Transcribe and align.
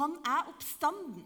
Han 0.00 0.16
er 0.24 0.48
oppstanden. 0.50 1.24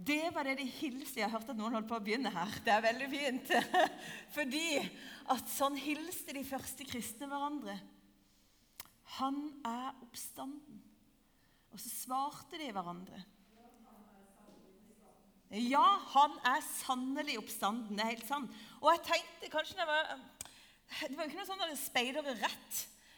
Det 0.00 0.30
var 0.32 0.48
det 0.48 0.56
de 0.60 0.64
hilste. 0.64 1.20
Jeg 1.20 1.28
har 1.28 1.38
hørt 1.38 1.50
at 1.52 1.58
noen 1.58 1.74
holdt 1.76 1.88
på 1.90 1.98
å 1.98 2.04
begynne 2.04 2.32
her. 2.32 2.52
Det 2.64 2.72
er 2.72 2.84
veldig 2.86 3.08
fint. 3.12 3.50
Fordi 4.36 4.66
at 5.32 5.50
sånn 5.52 5.76
hilste 5.80 6.36
de 6.36 6.44
første 6.48 6.86
kristne 6.88 7.28
hverandre. 7.28 7.76
Han 9.18 9.42
er 9.66 9.90
oppstanden. 10.00 10.80
Og 11.70 11.82
så 11.82 11.92
svarte 11.92 12.58
de 12.60 12.70
hverandre. 12.72 13.20
Ja, 15.50 15.84
han 16.14 16.36
er 16.46 16.62
sannelig 16.62 17.40
oppstanden. 17.40 17.98
Det 17.98 18.04
er 18.04 18.12
helt 18.14 18.28
sant. 18.28 18.56
Og 18.80 18.92
jeg 18.94 19.04
tenkte 19.08 19.52
kanskje 19.52 19.80
det 19.80 19.88
var 19.88 20.12
Det 20.90 21.16
var 21.16 21.26
jo 21.26 21.30
ikke 21.30 21.42
noe 21.42 21.50
sånn 21.50 21.78
speidere 21.78 22.34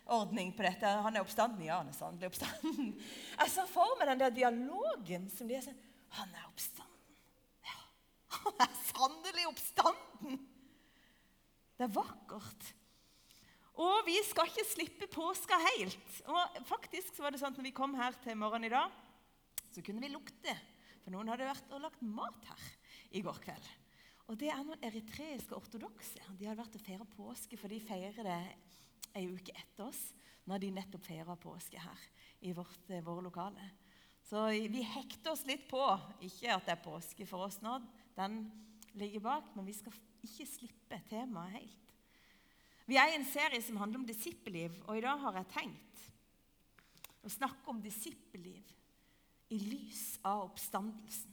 rett-ordning 0.02 0.52
på 0.52 0.62
dette. 0.62 0.86
Han 0.86 1.16
er 1.16 1.22
oppstanden. 1.22 1.64
Ja, 1.64 1.78
han 1.78 1.88
er 1.88 1.92
sannelig 1.92 2.28
oppstanden. 2.28 2.98
Jeg 3.40 3.50
ser 3.50 3.66
for 3.66 3.96
meg 3.98 4.08
den 4.08 4.18
der 4.20 4.30
dialogen 4.30 5.30
som 5.30 5.48
de 5.48 5.56
er 5.56 5.62
sånn 5.62 5.80
Han 6.18 6.28
er 6.34 6.46
oppstanden. 6.46 6.88
Ja, 7.64 7.78
han 8.42 8.54
er 8.60 8.72
sannelig 8.92 9.46
oppstanden. 9.48 10.40
Det 11.76 11.86
er 11.86 11.94
vakkert. 11.94 12.72
Og 13.80 14.04
vi 14.04 14.18
skal 14.28 14.50
ikke 14.50 14.68
slippe 14.68 15.08
påska 15.08 15.56
helt. 15.56 16.18
Og 16.28 16.58
faktisk 16.68 17.16
så 17.16 17.24
var 17.24 17.32
det 17.32 17.40
sånn 17.40 17.54
at 17.54 17.58
når 17.58 17.70
vi 17.70 17.76
kom 17.76 17.94
her 17.96 18.12
til 18.22 18.36
morgenen 18.36 18.68
i 18.68 18.74
dag, 18.74 18.90
så 19.72 19.80
kunne 19.80 20.02
vi 20.04 20.12
lukte. 20.12 20.52
For 21.02 21.10
noen 21.10 21.32
hadde 21.32 21.48
vært 21.48 21.72
og 21.72 21.80
lagt 21.82 22.04
mat 22.04 22.44
her 22.50 22.66
i 23.16 23.22
går 23.24 23.40
kveld. 23.42 23.70
Og 24.30 24.36
det 24.38 24.52
er 24.52 24.60
noen 24.62 24.84
eritreiske 24.84 25.56
ortodokse. 25.56 26.20
De 26.36 26.46
hadde 26.46 26.60
vært 26.60 26.76
og 26.76 26.84
feira 26.84 27.08
påske, 27.16 27.56
for 27.58 27.72
de 27.72 27.80
feirer 27.82 28.28
det 28.28 28.36
ei 29.18 29.28
uke 29.30 29.54
etter 29.54 29.88
oss. 29.88 30.00
Når 30.48 30.58
de 30.62 30.72
nettopp 30.74 31.04
feirer 31.06 31.38
påske 31.38 31.78
her 31.78 32.06
i 32.42 32.52
vårt, 32.56 32.90
eh, 32.90 33.04
våre 33.04 33.22
lokale. 33.22 33.68
Så 34.26 34.48
vi 34.50 34.82
hekter 34.82 35.32
oss 35.34 35.44
litt 35.46 35.68
på. 35.70 35.82
Ikke 36.24 36.54
at 36.54 36.66
det 36.66 36.76
er 36.76 36.84
påske 36.84 37.26
for 37.28 37.46
oss 37.46 37.60
nå, 37.62 37.76
den 38.16 38.44
ligger 38.98 39.20
bak, 39.20 39.54
men 39.56 39.66
vi 39.66 39.74
skal 39.76 39.94
ikke 40.22 40.46
slippe 40.48 40.98
temaet 41.10 41.58
helt. 41.58 41.94
Vi 42.86 42.98
er 42.98 43.12
i 43.12 43.16
en 43.16 43.28
serie 43.28 43.62
som 43.62 43.78
handler 43.78 44.00
om 44.00 44.06
disippelliv, 44.06 44.74
og 44.88 44.98
i 44.98 45.04
dag 45.04 45.20
har 45.22 45.38
jeg 45.38 45.52
tenkt 45.54 46.06
å 47.22 47.30
snakke 47.30 47.70
om 47.70 47.80
disippelliv 47.82 48.72
i 49.54 49.58
lys 49.60 50.18
av 50.26 50.48
oppstandelsen. 50.48 51.30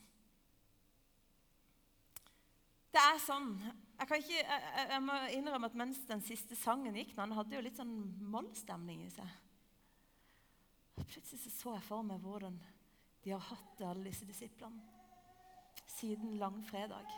Det 2.90 3.02
er 3.02 3.22
sånn 3.22 3.54
jeg, 4.00 4.24
ikke, 4.24 4.40
jeg, 4.40 4.88
jeg, 4.90 5.02
må 5.04 5.16
innrømme 5.36 5.70
at 5.70 5.78
mens 5.78 6.00
den 6.08 6.22
siste 6.24 6.56
sangen 6.56 6.96
gikk 6.96 7.16
Han 7.20 7.36
hadde 7.36 7.58
jo 7.58 7.64
litt 7.66 7.80
sånn 7.80 7.96
mollstemning 8.32 9.04
i 9.06 9.12
seg. 9.14 9.28
Plutselig 11.00 11.52
så, 11.52 11.74
jeg 11.76 11.86
for 11.88 12.06
meg 12.06 12.24
hvordan 12.24 12.56
de 13.24 13.34
har 13.34 13.44
hatt 13.50 13.74
det, 13.78 13.88
alle 13.88 14.08
disse 14.08 14.28
disiplene, 14.28 14.80
siden 15.98 16.38
langfredag. 16.40 17.12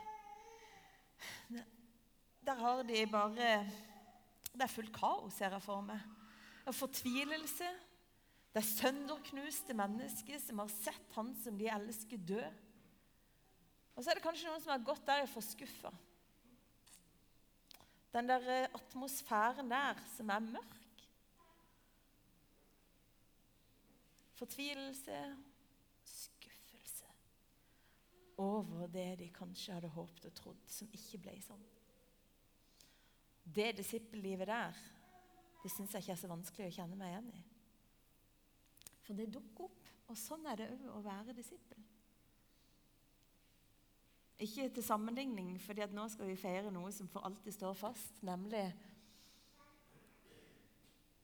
Der 2.42 2.58
har 2.58 2.82
de 2.84 3.06
bare 3.06 3.52
Det 4.52 4.66
er 4.66 4.74
fullt 4.74 4.94
kaos, 4.96 5.38
ser 5.38 5.54
jeg 5.54 5.64
for 5.64 5.86
meg. 5.86 6.02
Og 6.66 6.76
fortvilelse. 6.76 7.70
Det 8.52 8.60
er 8.60 8.68
sønderknuste 8.68 9.74
mennesker 9.78 10.42
som 10.44 10.60
har 10.60 10.72
sett 10.74 11.14
han 11.16 11.30
som 11.40 11.56
de 11.56 11.70
elsker, 11.72 12.20
dø. 12.20 12.42
Og 13.96 14.04
så 14.04 14.12
er 14.12 14.20
det 14.20 14.26
kanskje 14.26 14.50
noen 14.50 14.64
som 14.64 14.74
har 14.74 14.84
gått 14.84 15.06
der 15.08 15.24
og 15.24 15.32
forskuffa. 15.32 15.92
Den 18.14 18.28
der 18.28 18.48
eh, 18.50 18.70
atmosfæren 18.76 19.72
der 19.72 20.00
som 20.18 20.30
er 20.30 20.40
mørk. 20.40 20.78
Fortvilelse, 24.34 25.38
skuffelse 26.04 27.06
over 28.38 28.88
det 28.88 29.20
de 29.20 29.30
kanskje 29.30 29.74
hadde 29.74 29.88
håpet 29.88 30.26
og 30.26 30.34
trodd, 30.34 30.64
som 30.68 30.90
ikke 30.94 31.22
ble 31.22 31.38
sånn. 31.46 31.64
Det 33.46 33.72
disippellivet 33.78 34.48
der, 34.48 34.82
det 35.64 35.72
syns 35.72 35.94
jeg 35.94 36.04
ikke 36.04 36.16
er 36.16 36.22
så 36.24 36.32
vanskelig 36.32 36.68
å 36.72 36.76
kjenne 36.80 36.98
meg 36.98 37.14
igjen 37.14 37.32
i. 37.38 37.44
For 39.06 39.18
det 39.18 39.32
dukker 39.34 39.68
opp. 39.70 39.88
Og 40.12 40.18
sånn 40.20 40.46
er 40.50 40.60
det 40.60 40.70
òg 40.74 40.88
å 40.92 41.02
være 41.06 41.36
disippel. 41.36 41.80
Ikke 44.42 44.70
til 44.74 44.84
sammenligning, 44.84 45.54
for 45.62 45.78
nå 45.94 46.08
skal 46.10 46.30
vi 46.32 46.40
feire 46.40 46.72
noe 46.74 46.90
som 46.96 47.10
for 47.12 47.28
alltid 47.28 47.54
står 47.54 47.76
fast, 47.78 48.24
nemlig 48.26 48.64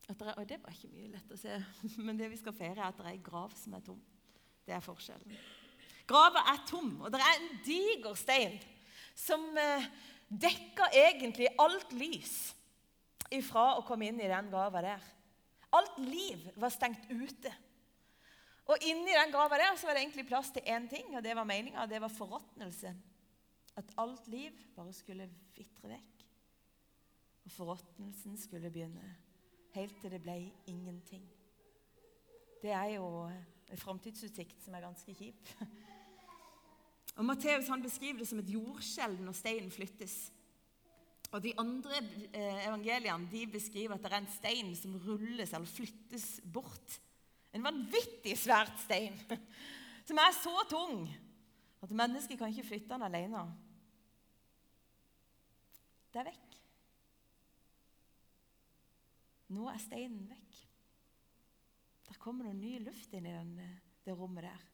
at 0.07 0.19
det, 0.19 0.33
og 0.37 0.45
det 0.47 0.59
var 0.63 0.75
ikke 0.75 0.91
mye 0.93 1.09
lett 1.11 1.31
å 1.33 1.39
se, 1.39 1.55
men 2.05 2.19
det 2.19 2.29
vi 2.31 2.39
skal 2.39 2.55
feire, 2.55 2.77
er 2.79 2.91
at 2.91 2.99
det 2.99 3.07
er 3.07 3.15
ei 3.15 3.23
grav 3.23 3.55
som 3.57 3.73
er 3.75 3.83
tom. 3.83 3.99
Det 4.67 4.75
er 4.75 4.83
forskjellen. 4.83 5.33
Grava 6.07 6.45
er 6.53 6.61
tom, 6.69 6.93
og 7.01 7.11
det 7.11 7.19
er 7.19 7.33
en 7.33 7.49
diger 7.65 8.15
stein 8.15 8.55
som 9.17 9.43
eh, 9.59 9.87
dekker 10.29 10.93
egentlig 10.95 11.49
alt 11.59 11.91
lys 11.97 12.35
ifra 13.33 13.73
å 13.75 13.83
komme 13.87 14.07
inn 14.07 14.21
i 14.21 14.29
den 14.29 14.51
grava 14.51 14.83
der. 14.85 15.03
Alt 15.75 15.97
liv 15.99 16.45
var 16.55 16.71
stengt 16.71 17.09
ute. 17.09 17.51
Og 18.67 18.83
inni 18.83 19.15
den 19.15 19.31
grava 19.31 19.59
der 19.59 19.77
så 19.79 19.87
var 19.87 19.95
det 19.95 20.03
egentlig 20.03 20.27
plass 20.27 20.51
til 20.51 20.65
én 20.67 20.89
ting, 20.91 21.13
og 21.15 21.23
det 21.23 21.35
var 21.35 21.47
meninga. 21.47 21.85
Det 21.87 22.01
var 22.03 22.11
forråtnelse. 22.11 22.91
At 23.79 23.93
alt 23.97 24.27
liv 24.27 24.51
bare 24.75 24.93
skulle 24.93 25.29
vitre 25.55 25.93
vekk. 25.93 26.25
Og 27.45 27.51
forråtnelsen 27.51 28.35
skulle 28.37 28.71
begynne. 28.71 29.15
Helt 29.77 30.01
til 30.01 30.11
det 30.11 30.21
ble 30.21 30.39
ingenting. 30.67 31.23
Det 32.61 32.73
er 32.73 32.97
jo 32.97 33.07
en 33.27 33.79
framtidsutsikt 33.79 34.63
som 34.65 34.75
er 34.75 34.83
ganske 34.83 35.15
kjip. 35.15 35.51
Og 37.17 37.25
Matteus 37.25 37.69
han 37.71 37.81
beskriver 37.81 38.19
det 38.19 38.27
som 38.29 38.41
et 38.41 38.51
jordskjelv 38.51 39.21
når 39.23 39.37
steinen 39.37 39.71
flyttes. 39.71 40.17
Og 41.31 41.41
De 41.43 41.53
andre 41.59 42.01
eh, 42.33 42.67
evangeliene 42.67 43.29
de 43.31 43.47
beskriver 43.51 43.95
at 43.95 44.03
det 44.03 44.11
er 44.11 44.21
en 44.21 44.31
stein 44.31 44.75
som 44.75 44.95
rulles 45.07 45.53
eller 45.53 45.67
flyttes 45.69 46.27
bort 46.53 46.99
en 47.57 47.65
vanvittig 47.65 48.35
svært 48.39 48.75
stein 48.83 49.17
som 50.07 50.21
er 50.21 50.35
så 50.37 50.53
tung 50.69 51.07
at 51.83 51.93
mennesket 51.93 52.39
kan 52.39 52.51
ikke 52.51 52.65
flytte 52.71 52.93
den 52.93 53.05
alene. 53.05 53.43
Det 56.13 56.21
er 56.21 56.29
vekk. 56.31 56.55
Nå 59.53 59.67
er 59.71 59.83
steinen 59.83 60.25
vekk. 60.31 60.63
Der 62.07 62.17
kommer 62.23 62.47
noe 62.47 62.57
ny 62.57 62.77
luft 62.81 63.13
inn 63.13 63.27
i 63.27 63.35
den, 63.35 63.53
det 64.03 64.15
rommet 64.17 64.47
der. 64.47 64.65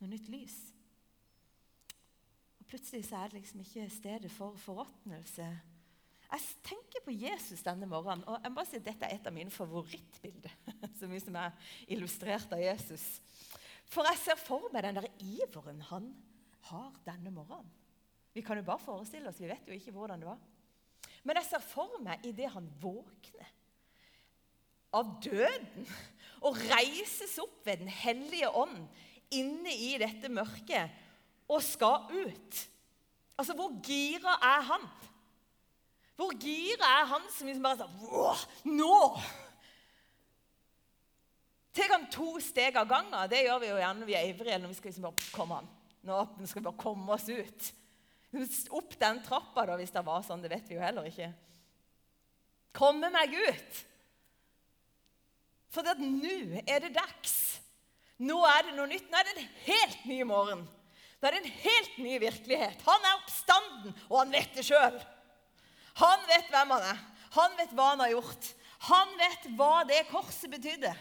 Noe 0.00 0.10
nytt 0.10 0.28
lys. 0.32 0.56
Og 2.58 2.66
Plutselig 2.66 3.06
så 3.06 3.20
er 3.20 3.30
det 3.30 3.40
liksom 3.42 3.62
ikke 3.62 3.88
stedet 3.92 4.32
for 4.34 4.58
forråtnelse 4.60 5.46
jeg 6.26 6.42
tenker 6.66 7.04
på 7.04 7.14
Jesus 7.14 7.62
denne 7.62 7.86
morgenen, 7.86 8.24
og 8.26 8.40
jeg 8.42 8.52
må 8.52 8.64
si 8.66 8.80
at 8.80 8.86
dette 8.88 9.06
er 9.06 9.14
et 9.16 9.28
av 9.28 9.34
mine 9.34 9.52
favorittbilder. 9.54 10.65
Så 10.98 11.08
mye 11.10 11.22
som 11.22 11.38
er 11.40 11.72
illustrert 11.88 12.52
av 12.54 12.62
Jesus. 12.62 13.04
For 13.90 14.06
jeg 14.10 14.20
ser 14.22 14.40
for 14.40 14.68
meg 14.74 14.86
den 14.86 14.98
der 14.98 15.08
iveren 15.22 15.82
han 15.90 16.10
har 16.70 16.94
denne 17.06 17.30
morgenen. 17.30 17.68
Vi 18.36 18.42
kan 18.44 18.58
jo 18.58 18.66
bare 18.66 18.82
forestille 18.82 19.30
oss, 19.30 19.40
vi 19.40 19.48
vet 19.48 19.68
jo 19.68 19.76
ikke 19.76 19.94
hvordan 19.94 20.20
det 20.20 20.28
var. 20.28 20.40
Men 21.24 21.38
jeg 21.40 21.48
ser 21.48 21.62
for 21.64 21.96
meg 22.04 22.24
idet 22.26 22.50
han 22.52 22.66
våkner 22.82 23.52
av 24.96 25.16
døden 25.24 25.88
og 26.46 26.58
reises 26.68 27.34
opp 27.42 27.64
ved 27.66 27.82
Den 27.82 27.90
hellige 27.90 28.50
ånd 28.54 28.84
inne 29.34 29.72
i 29.72 29.96
dette 30.00 30.30
mørket 30.30 30.92
og 31.50 31.62
skal 31.64 32.06
ut. 32.12 32.60
Altså, 33.36 33.54
hvor 33.56 33.74
gira 33.84 34.36
er 34.42 34.62
han? 34.70 34.86
Hvor 36.16 36.32
gira 36.40 36.92
er 37.00 37.10
han 37.10 37.26
som 37.34 37.48
liksom 37.48 37.66
bare 37.66 37.84
sånn 37.84 38.76
Nå! 38.78 39.00
Tar 41.76 41.92
han 41.92 42.06
to 42.12 42.36
steg 42.40 42.76
av 42.80 42.86
gangen? 42.88 43.16
Det 43.28 43.42
gjør 43.44 43.60
vi 43.60 43.68
jo 43.68 43.80
gjerne 43.80 44.00
når 44.00 44.08
vi 44.08 44.16
er 44.16 44.30
ivrige. 44.30 44.58
når 44.58 44.72
vi 44.72 44.78
skal 44.78 44.90
liksom 44.90 45.08
bare, 45.08 45.26
Kom 45.34 45.52
an, 45.52 45.66
nå 46.06 46.22
skal 46.46 46.62
vi 46.62 46.68
bare 46.68 46.80
komme 46.80 47.12
oss 47.12 47.28
ut. 47.28 47.72
Opp 48.76 48.96
den 49.00 49.20
trappa, 49.24 49.66
da, 49.68 49.76
hvis 49.76 49.92
det 49.92 50.04
var 50.06 50.24
sånn. 50.24 50.42
Det 50.44 50.52
vet 50.52 50.70
vi 50.70 50.76
jo 50.76 50.84
heller 50.84 51.08
ikke. 51.08 51.28
Komme 52.76 53.10
meg 53.12 53.32
ut! 53.36 53.82
For 55.72 55.84
at 55.88 56.00
nå 56.00 56.62
er 56.64 56.80
det 56.84 56.94
dags. 56.96 57.36
Nå 58.24 58.38
er 58.48 58.68
det 58.68 58.76
noe 58.76 58.88
nytt. 58.88 59.10
Nå 59.12 59.20
er 59.20 59.28
det 59.28 59.36
en 59.36 59.50
helt 59.66 60.06
ny 60.08 60.20
morgen. 60.28 60.64
Nå 61.20 61.28
er 61.28 61.36
det 61.36 61.42
en 61.42 61.58
helt 61.64 61.98
ny 62.00 62.16
virkelighet. 62.22 62.84
Han 62.86 63.08
er 63.08 63.18
oppstanden, 63.18 63.96
og 64.08 64.18
han 64.22 64.32
vet 64.32 64.56
det 64.56 64.64
sjøl. 64.68 64.96
Han 66.00 66.24
vet 66.28 66.48
hvem 66.52 66.72
han 66.76 66.88
er. 66.92 67.02
Han 67.36 67.58
vet 67.58 67.74
hva 67.76 67.90
han 67.92 68.04
har 68.04 68.14
gjort. 68.14 68.48
Han 68.86 69.12
vet 69.20 69.46
hva 69.58 69.74
det 69.88 70.02
korset 70.10 70.52
betydde. 70.52 70.92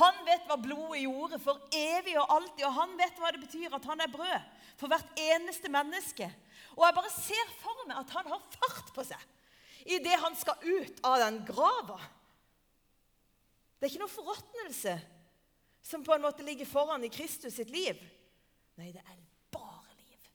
Han 0.00 0.22
vet 0.24 0.46
hva 0.48 0.56
blodet 0.56 1.02
gjorde 1.02 1.38
for 1.42 1.60
evig 1.76 2.14
og 2.16 2.30
alltid, 2.36 2.64
og 2.64 2.76
han 2.78 2.94
vet 2.96 3.18
hva 3.20 3.32
det 3.34 3.42
betyr 3.42 3.76
at 3.76 3.88
han 3.90 4.00
er 4.00 4.12
brød 4.12 4.48
for 4.80 4.88
hvert 4.88 5.20
eneste 5.20 5.68
menneske. 5.72 6.28
Og 6.78 6.86
jeg 6.86 6.96
bare 6.96 7.12
ser 7.12 7.54
for 7.60 7.84
meg 7.84 7.98
at 8.00 8.14
han 8.16 8.30
har 8.32 8.44
fart 8.56 8.92
på 8.96 9.04
seg 9.04 9.30
idet 9.82 10.18
han 10.22 10.36
skal 10.38 10.62
ut 10.62 11.00
av 11.02 11.18
den 11.18 11.40
grava. 11.46 11.98
Det 13.78 13.88
er 13.88 13.90
ikke 13.90 14.04
noe 14.04 14.12
forråtnelse 14.12 14.94
som 15.82 16.04
på 16.06 16.14
en 16.14 16.22
måte 16.22 16.44
ligger 16.46 16.68
foran 16.70 17.02
i 17.02 17.10
Kristus 17.10 17.56
sitt 17.58 17.72
liv. 17.74 17.98
Nei, 18.78 18.92
det 18.94 19.02
er 19.02 19.16
bare 19.50 19.96
liv. 19.98 20.28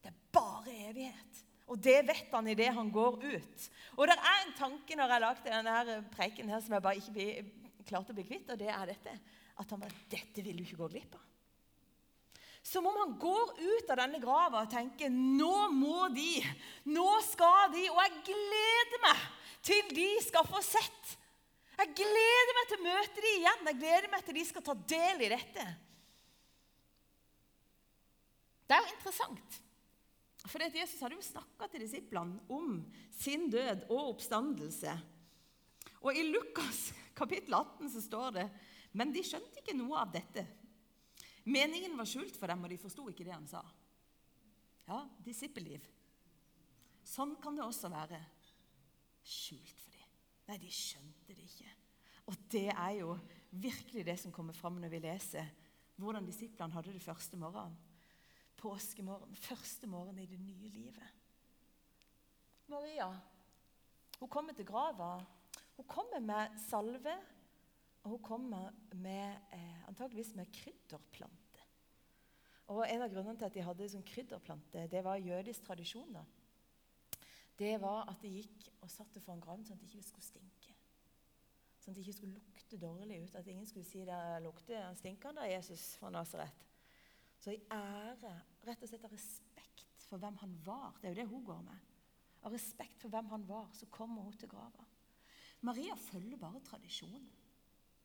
Det 0.00 0.08
er 0.08 0.16
bare 0.32 0.76
evighet. 0.88 1.42
Og 1.68 1.80
det 1.80 1.98
vet 2.08 2.32
han 2.32 2.48
idet 2.48 2.72
han 2.76 2.88
går 2.92 3.20
ut. 3.20 3.66
Og 3.98 4.08
det 4.08 4.16
er 4.16 4.40
en 4.40 4.56
tanke 4.56 4.96
når 4.96 5.12
jeg 5.12 5.24
lagde 5.26 5.52
denne 5.52 5.98
preken 6.16 6.50
her 6.52 6.64
som 6.64 6.76
jeg 6.76 6.84
bare 6.84 7.00
ikke 7.00 7.44
klarte 7.88 8.12
å 8.12 8.16
bli 8.16 8.26
kvitt, 8.26 8.50
og 8.52 8.60
det 8.60 8.70
er 8.72 8.90
dette. 8.90 9.14
At 9.60 9.70
han 9.70 9.82
bare 9.84 10.04
Dette 10.10 10.42
vil 10.42 10.58
du 10.58 10.64
ikke 10.64 10.80
gå 10.82 10.90
glipp 10.94 11.16
av. 11.18 11.30
Som 12.64 12.86
om 12.88 12.96
han 12.96 13.12
går 13.20 13.58
ut 13.60 13.90
av 13.92 13.98
denne 14.00 14.18
grava 14.22 14.62
og 14.64 14.70
tenker 14.72 15.12
nå 15.12 15.68
må 15.76 16.06
de, 16.14 16.40
nå 16.88 17.08
skal 17.26 17.68
de, 17.74 17.82
og 17.92 18.00
jeg 18.00 18.22
gleder 18.30 19.02
meg 19.04 19.26
til 19.64 19.92
de 19.92 20.08
skal 20.24 20.48
få 20.48 20.62
sett. 20.64 21.12
Jeg 21.74 21.92
gleder 21.98 22.56
meg 22.56 22.70
til 22.70 22.80
å 22.80 22.86
møte 22.86 23.24
de 23.24 23.32
igjen. 23.34 23.68
Jeg 23.68 23.80
gleder 23.82 24.10
meg 24.12 24.24
til 24.24 24.38
de 24.38 24.46
skal 24.48 24.64
ta 24.64 24.76
del 24.94 25.24
i 25.26 25.30
dette. 25.32 25.66
Det 28.64 28.76
er 28.76 28.84
jo 28.84 28.94
interessant. 28.94 29.60
For 30.44 30.60
Jesus 30.60 31.00
hadde 31.00 31.16
jo 31.18 31.24
snakka 31.24 31.68
til 31.72 31.84
disiplene 31.84 32.40
om 32.52 32.78
sin 33.16 33.48
død 33.52 33.86
og 33.88 34.14
oppstandelse. 34.14 34.92
Og 36.04 36.16
I 36.16 36.26
Lukas 36.28 36.90
kapittel 37.16 37.54
18 37.56 37.90
så 37.94 38.02
står 38.04 38.38
det 38.38 38.48
men 38.94 39.10
de 39.10 39.24
skjønte 39.26 39.58
ikke 39.58 39.74
noe 39.74 39.98
av 39.98 40.12
dette. 40.14 40.44
Meningen 41.50 41.96
var 41.98 42.06
skjult 42.08 42.36
for 42.38 42.50
dem, 42.50 42.62
og 42.62 42.70
de 42.70 42.78
forsto 42.80 43.08
ikke 43.10 43.26
det 43.26 43.34
han 43.34 43.48
sa. 43.50 43.60
Ja, 44.86 45.00
disippelliv. 45.26 45.82
Sånn 47.04 47.34
kan 47.42 47.58
det 47.58 47.64
også 47.66 47.90
være. 47.92 48.20
Skjult 49.26 49.82
for 49.82 49.98
dem. 49.98 50.14
Nei, 50.46 50.60
de 50.62 50.70
skjønte 50.72 51.34
det 51.34 51.42
ikke. 51.42 51.72
Og 52.30 52.38
det 52.54 52.68
er 52.70 52.94
jo 53.00 53.16
virkelig 53.50 54.06
det 54.06 54.16
som 54.22 54.32
kommer 54.32 54.56
fram 54.56 54.78
når 54.80 54.94
vi 54.94 55.02
leser 55.04 55.50
hvordan 56.00 56.26
disiplene 56.26 56.74
hadde 56.74 56.94
det 56.94 57.02
første 57.02 57.38
morgenen. 57.38 57.74
Påskemorgen. 58.58 59.34
Første 59.36 59.90
morgen 59.90 60.22
i 60.22 60.30
det 60.30 60.38
nye 60.40 60.70
livet. 60.72 61.22
Maria 62.70 63.10
hun 64.20 64.30
kommer 64.30 64.54
til 64.56 64.64
grava. 64.64 65.18
Hun 65.76 65.86
kommer 65.90 66.20
med 66.22 66.58
salve 66.68 67.14
og 68.04 68.10
hun 68.10 68.22
kommer 68.22 68.70
med, 68.92 69.36
eh, 69.52 69.88
antageligvis 69.88 70.34
med 70.34 70.52
krydderplante. 70.52 71.60
Og 72.66 72.86
En 72.88 73.02
av 73.02 73.10
grunnene 73.10 73.38
til 73.38 73.44
at 73.44 73.54
de 73.54 73.62
hadde 73.62 73.88
sånn 73.88 74.04
krydderplante, 74.04 74.86
det 74.90 75.04
var 75.04 75.16
jødisk 75.16 75.64
tradisjon. 75.64 76.16
Det 77.58 77.80
var 77.80 78.08
at 78.08 78.20
de 78.22 78.28
gikk 78.28 78.68
og 78.82 78.90
satte 78.90 79.20
foran 79.20 79.40
graven 79.40 79.64
sånn 79.64 79.76
at 79.76 79.80
det 79.80 79.88
ikke 79.88 80.08
skulle 80.08 80.26
stinke. 80.26 80.74
Sånn 81.78 81.92
at 81.92 81.96
det 81.96 82.04
ikke 82.06 82.16
skulle 82.16 82.40
lukte 82.40 82.80
dårlig 82.80 83.22
ut. 83.24 83.34
At 83.34 83.46
ingen 83.46 83.66
skulle 83.66 83.84
si 83.84 84.04
det 84.04 84.42
lukter 84.42 84.94
Stinker 84.94 85.28
han 85.28 85.36
da, 85.36 85.48
Jesus 85.48 85.96
fra 85.96 86.10
Nasaret. 86.10 86.64
Så 87.38 87.52
i 87.52 87.60
ære, 87.70 88.32
rett 88.64 88.82
og 88.82 88.88
slett 88.88 89.04
av 89.04 89.12
respekt 89.12 90.06
for 90.08 90.18
hvem 90.18 90.36
han 90.40 90.54
var, 90.64 90.94
det 91.00 91.08
er 91.08 91.14
jo 91.14 91.20
det 91.20 91.28
hun 91.28 91.44
går 91.44 91.60
med, 91.62 91.78
av 92.42 92.52
respekt 92.52 93.00
for 93.00 93.12
hvem 93.12 93.28
han 93.32 93.48
var, 93.48 93.68
så 93.72 93.86
kommer 93.86 94.22
hun 94.22 94.32
til 94.32 94.48
grava. 94.48 94.84
Maria 95.64 95.96
følger 95.96 96.38
bare 96.40 96.60
tradisjonen. 96.64 97.24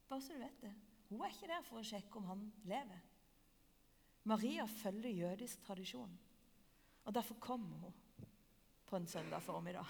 Bare 0.09 0.23
så 0.23 0.33
du 0.33 0.39
vet 0.41 0.61
det. 0.63 0.73
Hun 1.09 1.21
er 1.21 1.33
ikke 1.33 1.49
der 1.49 1.65
for 1.65 1.81
å 1.81 1.85
sjekke 1.85 2.19
om 2.19 2.27
han 2.29 2.43
lever. 2.69 3.01
Maria 4.29 4.65
følger 4.69 5.15
jødisk 5.15 5.63
tradisjon. 5.65 6.11
Og 7.03 7.15
derfor 7.15 7.39
kommer 7.41 7.77
hun 7.83 7.95
på 8.89 8.97
en 8.97 9.07
søndag 9.07 9.41
formiddag. 9.41 9.85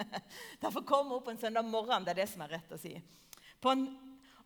derfor 0.64 0.84
kommer 0.86 1.18
hun 1.18 1.24
på 1.24 1.34
en 1.34 1.40
søndag 1.40 1.64
morgen. 1.64 2.04
Det 2.04 2.14
er 2.14 2.22
det 2.22 2.28
som 2.30 2.44
er 2.44 2.54
rett 2.56 2.72
å 2.72 2.80
si. 2.80 2.94
En, 3.68 3.86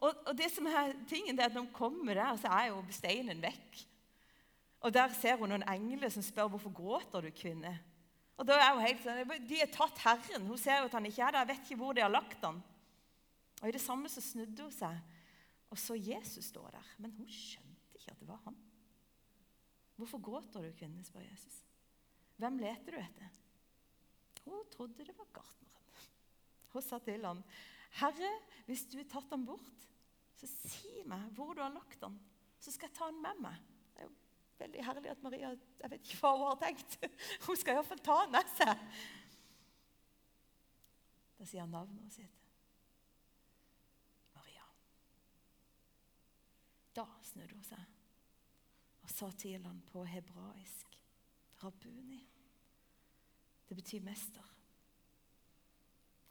og, 0.00 0.10
og, 0.10 0.32
det 0.38 0.50
som 0.54 0.66
er 0.66 0.94
tingen 1.10 1.38
er 1.38 1.48
at 1.48 1.54
Når 1.54 1.66
hun 1.66 1.74
kommer 1.74 2.14
der, 2.18 2.38
så 2.40 2.50
er 2.50 2.70
jo 2.72 2.84
steinen 2.90 3.42
vekk. 3.42 3.82
Og 4.84 4.94
Der 4.94 5.12
ser 5.16 5.38
hun 5.40 5.52
noen 5.52 5.66
engler 5.68 6.10
som 6.12 6.24
spør 6.24 6.50
hvorfor 6.54 6.74
gråter 6.74 7.24
du, 7.24 7.30
kvinne. 7.34 7.76
Og 8.34 8.46
da 8.48 8.58
er 8.58 8.72
hun 8.74 8.82
helt 8.82 9.02
sånn, 9.04 9.34
De 9.46 9.58
har 9.60 9.70
tatt 9.72 10.00
Herren. 10.02 10.46
Hun 10.50 10.58
ser 10.58 10.80
jo 10.80 10.88
at 10.88 10.96
han 10.96 11.06
ikke 11.06 11.22
er 11.22 11.34
der. 11.34 11.44
Jeg 11.44 11.50
vet 11.52 11.66
ikke 11.68 11.80
hvor 11.82 11.94
de 11.94 12.02
har 12.02 12.12
lagt 12.12 12.42
han. 12.42 12.62
Og 13.60 13.68
I 13.68 13.74
det 13.76 13.82
samme 13.82 14.10
så 14.10 14.22
snudde 14.24 14.66
hun 14.66 14.74
seg 14.74 15.02
og 15.74 15.80
så 15.80 15.96
Jesus 15.98 16.52
stå 16.52 16.62
der. 16.70 16.90
Men 17.02 17.14
hun 17.16 17.26
skjønte 17.30 17.98
ikke 17.98 18.12
at 18.12 18.20
det 18.20 18.28
var 18.28 18.38
han. 18.44 18.56
Hvorfor 19.98 20.20
gråter 20.22 20.62
du, 20.62 20.70
kvinne? 20.78 21.02
spør 21.06 21.24
Jesus. 21.26 21.56
Hvem 22.38 22.60
leter 22.62 22.94
du 22.94 22.98
etter? 23.00 23.40
Hun 24.44 24.68
trodde 24.70 25.06
det 25.06 25.16
var 25.18 25.30
gartneren. 25.34 26.10
Hun 26.74 26.82
sa 26.82 26.98
til 26.98 27.24
ham, 27.24 27.42
'Herre, 27.94 28.30
hvis 28.66 28.86
du 28.90 28.98
har 28.98 29.06
tatt 29.06 29.30
ham 29.30 29.46
bort, 29.46 29.86
så 30.34 30.46
si 30.46 31.02
meg 31.06 31.30
hvor 31.34 31.54
du 31.54 31.62
har 31.62 31.70
lagt 31.70 32.02
ham, 32.02 32.18
så 32.58 32.72
skal 32.74 32.88
jeg 32.88 32.96
ta 32.98 33.04
ham 33.10 33.22
med 33.22 33.42
meg.' 33.46 33.73
Veldig 34.58 34.84
herlig 34.86 35.10
at 35.10 35.22
Maria 35.24 35.50
Jeg 35.50 35.90
vet 35.90 36.06
ikke 36.06 36.20
hva 36.22 36.32
hun 36.36 36.46
har 36.46 36.60
tenkt. 36.62 36.98
Hun 37.46 37.58
skal 37.58 37.78
iallfall 37.78 38.02
ta 38.04 38.20
ham 38.22 38.32
med 38.36 38.52
seg. 38.54 38.86
Da 41.38 41.48
sier 41.48 41.64
han 41.64 41.74
navnet 41.74 42.14
sitt. 42.14 42.44
Maria. 44.36 44.68
Da 46.96 47.08
snudde 47.26 47.58
hun 47.58 47.66
seg 47.66 47.90
og 49.04 49.10
sa 49.12 49.28
til 49.36 49.66
ham 49.66 49.82
på 49.90 50.06
hebraisk 50.08 50.94
Rabuni. 51.60 52.22
Det 53.68 53.76
betyr 53.76 54.00
mester. 54.06 54.54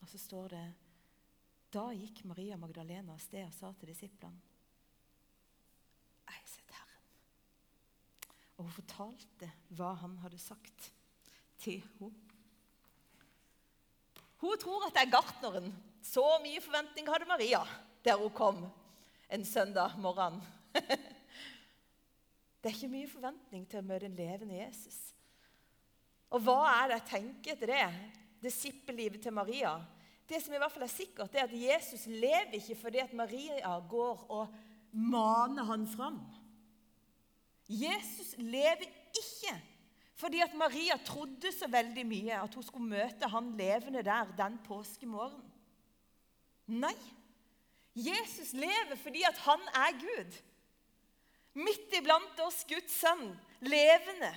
Og 0.02 0.10
så 0.10 0.18
står 0.18 0.48
det 0.56 0.64
Da 1.74 1.86
gikk 1.96 2.24
Maria 2.30 2.58
Magdalena 2.60 3.14
av 3.16 3.22
sted 3.24 3.46
og 3.48 3.54
sa 3.56 3.72
til 3.78 3.90
disiplene 3.90 4.42
Jeg 6.28 6.36
har 6.36 6.50
sett 6.50 6.74
Herren. 6.76 7.06
Og 8.58 8.68
hun 8.68 8.76
fortalte 8.76 9.50
hva 9.74 9.94
han 10.04 10.20
hadde 10.24 10.42
sagt 10.42 10.92
til 11.64 11.82
henne. 12.00 12.20
Hun 14.44 14.60
tror 14.60 14.90
at 14.90 14.96
det 14.96 15.06
er 15.06 15.14
gartneren. 15.14 15.70
Så 16.04 16.24
mye 16.44 16.62
forventning 16.62 17.08
hadde 17.08 17.30
Maria 17.30 17.64
der 18.04 18.20
hun 18.20 18.34
kom 18.36 18.58
en 19.32 19.46
søndag 19.46 19.94
morgen. 19.98 20.42
det 22.60 22.68
er 22.68 22.76
ikke 22.76 22.92
mye 22.92 23.08
forventning 23.08 23.64
til 23.72 23.80
å 23.80 23.88
møte 23.88 24.10
en 24.10 24.18
levende 24.18 24.58
Jesus. 24.58 24.98
Og 26.34 26.44
hva 26.44 26.58
er 26.74 26.90
det 26.90 26.98
jeg 26.98 27.10
tenker 27.14 27.56
etter 27.56 27.72
det? 27.72 27.88
Disippellivet 28.44 29.24
til 29.24 29.36
Maria. 29.36 29.78
Det 30.28 30.42
som 30.44 30.56
i 30.56 30.60
hvert 30.60 30.74
fall 30.74 30.84
er 30.84 30.92
sikkert, 30.92 31.36
er 31.36 31.48
at 31.48 31.56
Jesus 31.56 32.04
lever 32.10 32.60
ikke 32.60 32.80
fordi 32.80 33.00
at 33.04 33.16
Maria 33.16 33.78
går 33.90 34.26
og 34.28 34.58
maner 34.92 35.70
han 35.72 35.88
fram. 35.88 36.20
Jesus 37.74 38.36
lever 38.38 38.90
ikke 39.18 39.56
fordi 40.24 40.40
at 40.46 40.54
Maria 40.56 40.96
trodde 41.04 41.50
så 41.52 41.68
veldig 41.68 42.04
mye 42.08 42.38
at 42.38 42.54
hun 42.56 42.64
skulle 42.64 42.92
møte 42.92 43.28
han 43.28 43.50
levende 43.60 44.04
der 44.06 44.30
den 44.38 44.60
påskemorgen. 44.68 45.42
Nei. 46.70 46.96
Jesus 47.96 48.54
lever 48.54 48.96
fordi 49.02 49.26
at 49.28 49.42
han 49.44 49.66
er 49.74 49.98
Gud. 50.00 50.38
Midt 51.54 51.98
iblant 51.98 52.40
oss, 52.46 52.64
Guds 52.70 52.94
sønn, 53.02 53.34
levende. 53.62 54.32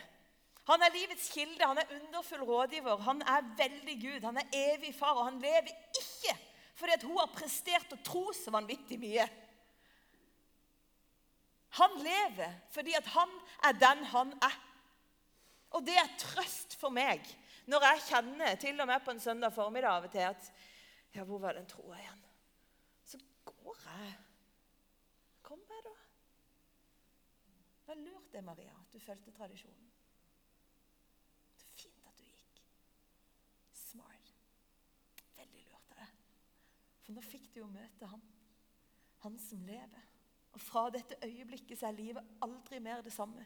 Han 0.66 0.82
er 0.82 0.92
livets 0.96 1.28
kilde, 1.30 1.62
han 1.62 1.78
er 1.78 1.92
underfull 2.00 2.42
rådgiver, 2.48 3.04
han 3.06 3.22
er 3.22 3.46
veldig 3.56 3.96
Gud, 4.02 4.26
han 4.26 4.40
er 4.42 4.58
evig 4.74 4.90
far, 4.96 5.14
og 5.14 5.28
han 5.28 5.38
lever 5.40 5.70
ikke 5.70 6.34
fordi 6.76 6.92
at 6.92 7.04
hun 7.08 7.16
har 7.16 7.30
prestert 7.32 7.92
å 7.94 8.02
tro 8.04 8.26
så 8.36 8.52
vanvittig 8.52 8.98
mye. 9.00 9.24
Han 11.76 11.98
lever 12.00 12.54
fordi 12.72 12.94
at 12.96 13.08
han 13.12 13.32
er 13.68 13.76
den 13.80 14.04
han 14.12 14.32
er. 14.42 14.56
Og 15.76 15.84
det 15.86 15.96
er 15.98 16.14
trøst 16.20 16.76
for 16.80 16.94
meg 16.94 17.24
når 17.66 17.82
jeg 17.82 18.02
kjenner, 18.06 18.54
til 18.62 18.80
og 18.80 18.86
med 18.86 19.02
på 19.02 19.10
en 19.10 19.20
søndag 19.20 19.50
formiddag 19.52 19.90
av 19.90 20.04
og 20.06 20.12
til, 20.14 20.28
at 20.30 20.52
Ja, 21.16 21.24
hvor 21.24 21.40
var 21.40 21.56
den 21.56 21.66
troa 21.66 21.96
igjen? 21.96 22.22
Så 23.04 23.18
går 23.44 23.78
jeg. 23.86 24.10
Kom 25.42 25.62
jeg, 25.64 25.84
da. 25.86 25.94
Det 27.86 27.96
lurt 28.02 28.32
det, 28.32 28.42
Maria, 28.44 28.74
at 28.80 28.92
du 28.92 29.00
fulgte 29.00 29.32
tradisjonen. 29.32 29.88
Så 31.56 31.70
fint 31.72 32.06
at 32.10 32.18
du 32.18 32.24
gikk. 32.26 32.60
Smart. 33.72 34.34
Veldig 35.38 35.64
lurt 35.70 35.94
deg. 35.94 36.12
For 37.06 37.16
nå 37.16 37.24
fikk 37.24 37.48
du 37.54 37.62
jo 37.62 37.70
møte 37.72 38.10
han. 38.12 38.22
Han 39.24 39.40
som 39.40 39.64
lever. 39.64 40.15
Og 40.56 40.62
fra 40.64 40.86
dette 40.88 41.18
øyeblikket 41.26 41.76
så 41.76 41.90
er 41.90 41.98
livet 41.98 42.36
aldri 42.42 42.80
mer 42.80 43.02
det 43.04 43.12
samme. 43.12 43.44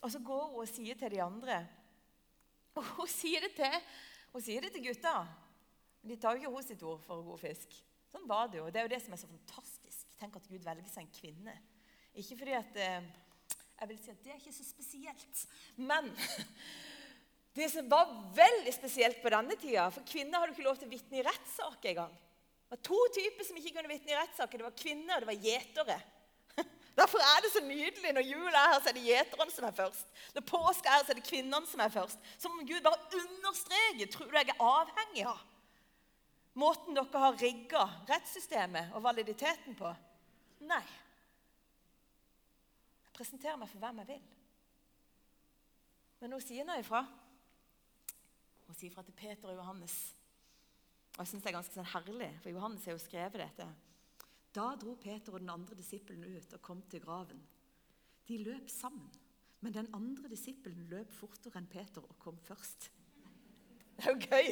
Og 0.00 0.12
så 0.12 0.20
går 0.22 0.44
hun 0.46 0.60
og 0.62 0.68
sier 0.70 0.96
til 0.96 1.10
de 1.12 1.22
andre 1.22 1.58
Og 2.78 2.84
hun 2.96 3.08
sier 3.10 3.42
det 3.44 3.50
til, 3.58 3.74
hun 4.32 4.44
sier 4.44 4.62
det 4.62 4.70
til 4.72 4.84
gutta. 4.86 5.14
Men 6.00 6.12
de 6.12 6.16
tar 6.22 6.36
jo 6.36 6.44
ikke 6.44 6.52
hos 6.54 6.68
sitt 6.70 6.84
ord 6.86 7.00
for 7.02 7.24
god 7.26 7.42
fisk. 7.42 7.74
Sånn 8.12 8.28
var 8.30 8.46
det 8.48 8.60
jo. 8.60 8.68
Det 8.70 8.80
er 8.80 8.86
jo 8.86 8.92
det 8.94 9.00
som 9.02 9.16
er 9.16 9.20
så 9.20 9.28
fantastisk. 9.30 10.06
Tenk 10.20 10.38
at 10.38 10.46
Gud 10.46 10.62
velger 10.62 10.86
seg 10.88 11.02
en 11.02 11.12
kvinne. 11.18 11.56
Ikke 12.22 12.38
fordi 12.38 12.54
at 12.56 12.78
eh, 12.78 13.10
Jeg 13.80 13.88
vil 13.90 13.98
si 13.98 14.10
at 14.12 14.24
det 14.24 14.32
er 14.32 14.38
ikke 14.38 14.54
så 14.54 14.68
spesielt. 14.68 15.44
Men 15.76 16.08
det 17.58 17.68
som 17.74 17.90
var 17.90 18.14
veldig 18.38 18.72
spesielt 18.78 19.18
på 19.22 19.34
denne 19.34 19.58
tida 19.58 19.90
For 19.90 20.06
kvinner 20.06 20.38
har 20.38 20.46
du 20.46 20.54
ikke 20.54 20.68
lov 20.68 20.78
til 20.78 20.88
å 20.88 20.94
vitne 20.94 21.20
i 21.20 21.26
rettssak 21.26 21.90
engang. 21.90 22.14
Det 22.70 22.76
var 22.76 22.82
to 22.86 23.00
typer 23.16 23.46
som 23.46 23.58
ikke 23.58 23.74
kunne 23.74 23.90
vitne 23.90 24.14
i 24.14 24.16
rettssaker. 24.16 24.60
Det 24.60 24.68
var 24.68 24.78
kvinner 24.78 25.16
og 25.16 25.24
det 25.24 25.30
var 25.32 25.46
gjetere. 25.48 25.96
Derfor 27.00 27.24
er 27.26 27.42
det 27.42 27.50
så 27.50 27.64
nydelig 27.66 28.12
når 28.14 28.28
jul 28.28 28.46
er 28.46 28.58
her, 28.60 28.78
så 28.78 28.92
er 28.92 28.98
det 28.98 29.06
gjeterne 29.08 29.54
som 29.54 29.66
er 29.66 29.78
først. 29.82 30.18
Når 30.36 30.46
påske 30.52 30.86
er 30.86 31.00
her, 31.00 31.06
så 31.06 31.14
er 31.14 31.18
det 31.18 31.26
kvinnene 31.26 31.66
som 31.66 31.82
er 31.82 31.94
først. 31.94 32.28
Som 32.38 32.54
om 32.54 32.66
Gud 32.68 32.84
bare 32.86 33.22
understreker 33.24 34.12
tror 34.14 34.30
du 34.30 34.38
jeg 34.38 34.54
er 34.54 34.68
avhengig 34.70 35.26
av 35.26 35.40
måten 36.60 36.96
dere 36.96 37.22
har 37.22 37.38
rigga 37.38 37.84
rettssystemet 38.08 38.94
og 38.96 39.04
validiteten 39.04 39.76
på. 39.78 39.90
Nei. 40.66 40.82
Jeg 43.06 43.16
presenterer 43.16 43.58
meg 43.60 43.70
for 43.70 43.82
hvem 43.82 44.02
jeg 44.02 44.10
vil. 44.14 44.22
Men 46.20 46.36
hun 46.36 46.44
sier 46.44 46.66
nå 46.68 46.76
ifra. 46.80 47.04
Hun 48.66 48.76
sier 48.76 48.92
fra 48.92 49.04
til 49.06 49.16
Peter 49.16 49.52
og 49.52 49.60
Johannes. 49.60 49.96
Og 51.20 51.24
jeg 51.26 51.28
synes 51.34 51.42
Det 51.42 51.50
er 51.50 51.58
ganske 51.58 51.76
sånn 51.76 51.88
herlig, 51.92 52.28
for 52.40 52.48
Johannes 52.48 52.84
har 52.88 52.94
jo 52.94 53.00
skrevet 53.02 53.42
dette. 53.42 53.64
Da 54.56 54.70
dro 54.80 54.94
Peter 54.96 55.34
og 55.34 55.42
den 55.42 55.50
andre 55.52 55.76
disippelen 55.76 56.24
ut 56.24 56.54
og 56.56 56.62
kom 56.64 56.80
til 56.88 57.02
graven. 57.04 57.42
De 58.24 58.38
løp 58.40 58.70
sammen, 58.72 59.10
men 59.60 59.74
den 59.74 59.90
andre 59.92 60.30
disippelen 60.32 60.88
løp 60.88 61.12
fortere 61.12 61.60
enn 61.60 61.68
Peter 61.68 62.00
og 62.00 62.16
kom 62.24 62.40
først. 62.46 62.88
Det 63.98 64.06
er 64.06 64.16
jo 64.16 64.30
gøy 64.32 64.48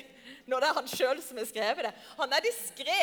når 0.52 0.60
det 0.60 0.68
er 0.68 0.78
han 0.82 0.92
sjøl 0.92 1.24
som 1.24 1.40
har 1.40 1.48
skrevet 1.48 1.88
det. 1.88 1.94
Han 2.20 2.36
er 2.36 2.44
diskré, 2.44 3.00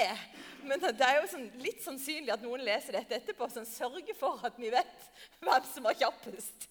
men 0.69 0.85
det 0.85 1.09
er 1.09 1.17
jo 1.17 1.25
sånn, 1.33 1.49
litt 1.65 1.81
sannsynlig 1.81 2.37
at 2.37 2.45
noen 2.45 2.61
leser 2.69 2.99
dette 2.99 3.17
etterpå 3.17 3.49
som 3.49 3.65
sørger 3.65 4.13
for 4.21 4.45
at 4.45 4.61
vi 4.61 4.69
vet 4.77 5.11
hvem 5.41 5.69
som 5.73 5.89
var 5.89 5.97
kjappest. 5.97 6.69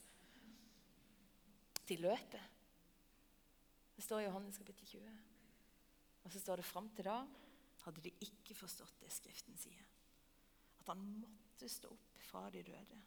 De 1.90 1.98
løper. 2.06 2.50
Det 3.98 4.06
står 4.06 4.22
i 4.22 4.30
Johannes 4.30 4.62
kapittel 4.62 4.94
20. 4.94 5.23
Og 6.24 6.32
så 6.32 6.40
står 6.40 6.60
det 6.60 6.68
fram 6.68 6.88
til 6.96 7.08
da 7.08 7.18
hadde 7.84 8.04
de 8.04 8.12
ikke 8.24 8.56
forstått 8.56 9.02
det 9.02 9.12
Skriften 9.12 9.56
sier. 9.60 9.84
At 10.80 10.92
han 10.92 11.02
måtte 11.20 11.68
stå 11.68 11.90
opp 11.92 12.22
fra 12.24 12.46
de 12.52 12.62
døde. 12.64 13.00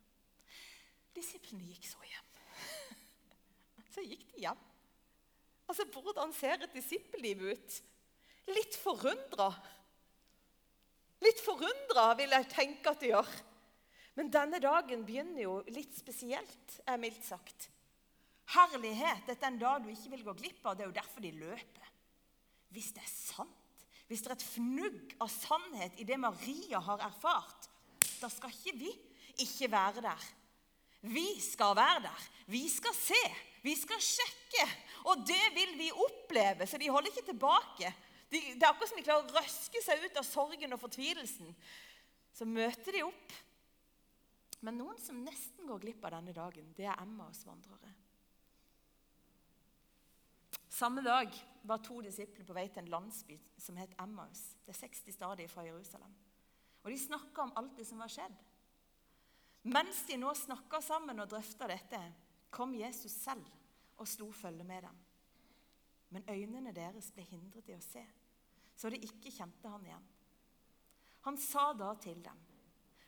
Disiplene 1.17 1.65
gikk 1.65 1.88
så 1.89 2.01
hjem. 2.05 2.33
Så 3.97 4.03
gikk 4.05 4.27
de 4.36 4.43
hjem. 4.43 4.59
Altså, 5.65 5.88
Hvordan 5.89 6.33
ser 6.38 6.62
et 6.62 6.75
disippelliv 6.75 7.41
ut? 7.50 7.77
Litt 8.53 8.77
forundra. 8.77 9.47
Litt 11.25 11.41
forundra 11.41 12.12
vil 12.19 12.36
jeg 12.36 12.50
tenke 12.51 12.93
at 12.93 13.01
det 13.01 13.09
gjør. 13.09 13.31
Men 14.17 14.29
denne 14.33 14.62
dagen 14.62 15.03
begynner 15.05 15.43
jo 15.43 15.57
litt 15.74 15.97
spesielt, 15.97 16.77
er 16.86 17.01
mildt 17.01 17.25
sagt. 17.25 17.67
Herlighet, 18.53 19.25
dette 19.27 19.43
er 19.43 19.51
en 19.51 19.59
dag 19.62 19.83
du 19.83 19.89
ikke 19.91 20.13
vil 20.13 20.25
gå 20.29 20.38
glipp 20.39 20.63
av. 20.65 20.77
Det 20.77 20.86
er 20.86 20.91
jo 20.91 21.00
derfor 21.01 21.25
de 21.25 21.33
løper. 21.41 21.91
Hvis 22.74 22.91
det 22.95 23.03
er 23.03 23.12
sant, 23.12 23.86
hvis 24.07 24.24
det 24.24 24.31
er 24.31 24.38
et 24.38 24.47
fnugg 24.47 25.15
av 25.24 25.31
sannhet 25.31 25.97
i 26.00 26.05
det 26.07 26.17
Maria 26.19 26.79
har 26.83 27.03
erfart, 27.07 27.67
da 28.21 28.29
skal 28.31 28.53
ikke 28.53 28.75
vi 28.79 28.91
ikke 29.43 29.69
være 29.71 30.01
der. 30.01 30.27
Vi 31.07 31.27
skal 31.41 31.75
være 31.77 32.01
der. 32.07 32.27
Vi 32.47 32.63
skal 32.71 32.95
se. 32.95 33.24
Vi 33.63 33.75
skal 33.75 34.01
sjekke. 34.01 34.67
Og 35.12 35.24
det 35.27 35.43
vil 35.55 35.75
vi 35.77 35.91
oppleve, 35.91 36.67
så 36.67 36.77
de 36.77 36.89
holder 36.89 37.12
ikke 37.12 37.29
tilbake. 37.31 37.91
De, 38.31 38.39
det 38.39 38.63
er 38.63 38.71
akkurat 38.71 38.91
som 38.91 39.00
de 39.00 39.05
klarer 39.05 39.27
å 39.27 39.36
røske 39.38 39.81
seg 39.83 40.03
ut 40.03 40.17
av 40.19 40.25
sorgen 40.27 40.75
og 40.75 40.81
fortvilelsen. 40.81 41.53
Så 42.36 42.47
møter 42.47 42.97
de 42.97 43.05
opp. 43.07 43.36
Men 44.65 44.79
noen 44.81 44.97
som 45.00 45.21
nesten 45.21 45.69
går 45.69 45.83
glipp 45.83 46.05
av 46.07 46.17
denne 46.17 46.33
dagen, 46.36 46.74
det 46.75 46.88
er 46.89 47.03
Emmaus 47.03 47.43
vandrere. 47.47 47.93
Samme 50.77 51.01
dag 51.05 51.31
var 51.67 51.81
to 51.83 52.00
disipler 52.01 52.45
på 52.47 52.55
vei 52.55 52.67
til 52.71 52.86
en 52.86 52.91
landsby 52.91 53.38
som 53.59 53.77
het 53.79 53.95
Emmaus. 54.01 54.43
Det 54.65 54.71
er 54.75 54.79
60 54.88 55.15
stadier 55.15 55.51
fra 55.51 55.65
Jerusalem. 55.67 56.13
Og 56.83 56.91
De 56.91 57.00
snakka 57.00 57.41
om 57.41 57.53
alt 57.59 57.75
det 57.77 57.88
som 57.88 58.00
var 58.00 58.12
skjedd. 58.12 58.36
Mens 59.67 60.05
de 60.07 60.15
nå 60.17 60.31
snakka 60.33 60.79
sammen 60.81 61.19
og 61.19 61.29
drøfta 61.29 61.67
dette, 61.67 62.00
kom 62.50 62.75
Jesus 62.77 63.12
selv 63.12 63.43
og 63.97 64.07
slo 64.07 64.29
følge 64.31 64.63
med 64.63 64.86
dem. 64.88 65.00
Men 66.09 66.29
øynene 66.29 66.71
deres 66.71 67.12
ble 67.12 67.25
hindret 67.27 67.67
i 67.67 67.75
å 67.75 67.83
se, 67.83 68.03
så 68.77 68.89
de 68.89 69.01
ikke 69.03 69.33
kjente 69.33 69.67
han 69.67 69.86
igjen. 69.86 70.05
Han 71.27 71.38
sa 71.38 71.74
da 71.74 71.93
til 72.00 72.24
dem, 72.24 72.39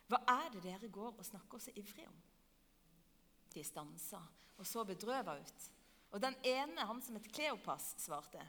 'Hva 0.08 0.18
er 0.28 0.50
det 0.50 0.62
dere 0.62 0.88
går 0.88 1.18
og 1.18 1.24
snakker 1.24 1.58
så 1.58 1.72
ivrig 1.76 2.08
om?' 2.08 2.22
De 3.54 3.64
stansa 3.64 4.20
og 4.58 4.66
så 4.66 4.84
bedrøva 4.84 5.38
ut. 5.40 5.70
Og 6.10 6.22
den 6.22 6.34
ene, 6.44 6.86
han 6.86 7.02
som 7.02 7.16
het 7.16 7.28
Kleopas, 7.32 7.94
svarte, 7.98 8.42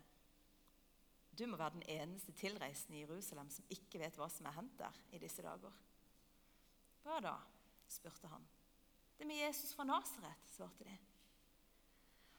'Du 1.32 1.46
må 1.48 1.58
være 1.58 1.74
den 1.80 1.84
eneste 1.88 2.32
tilreisende 2.32 2.98
i 2.98 3.02
Jerusalem 3.02 3.50
som 3.50 3.66
ikke 3.70 4.00
vet 4.00 4.18
hva 4.18 4.28
som 4.30 4.46
er 4.46 4.58
hendt 4.58 4.80
der 4.80 4.98
i 5.12 5.18
disse 5.18 5.42
dager.' 5.42 5.78
'Hva 7.04 7.20
da?' 7.22 7.38
spurte 7.88 8.28
han. 8.28 8.48
'Det 9.18 9.28
med 9.28 9.36
Jesus 9.36 9.74
fra 9.74 9.84
Nasaret', 9.84 10.56
svarte 10.56 10.84
de. 10.84 10.98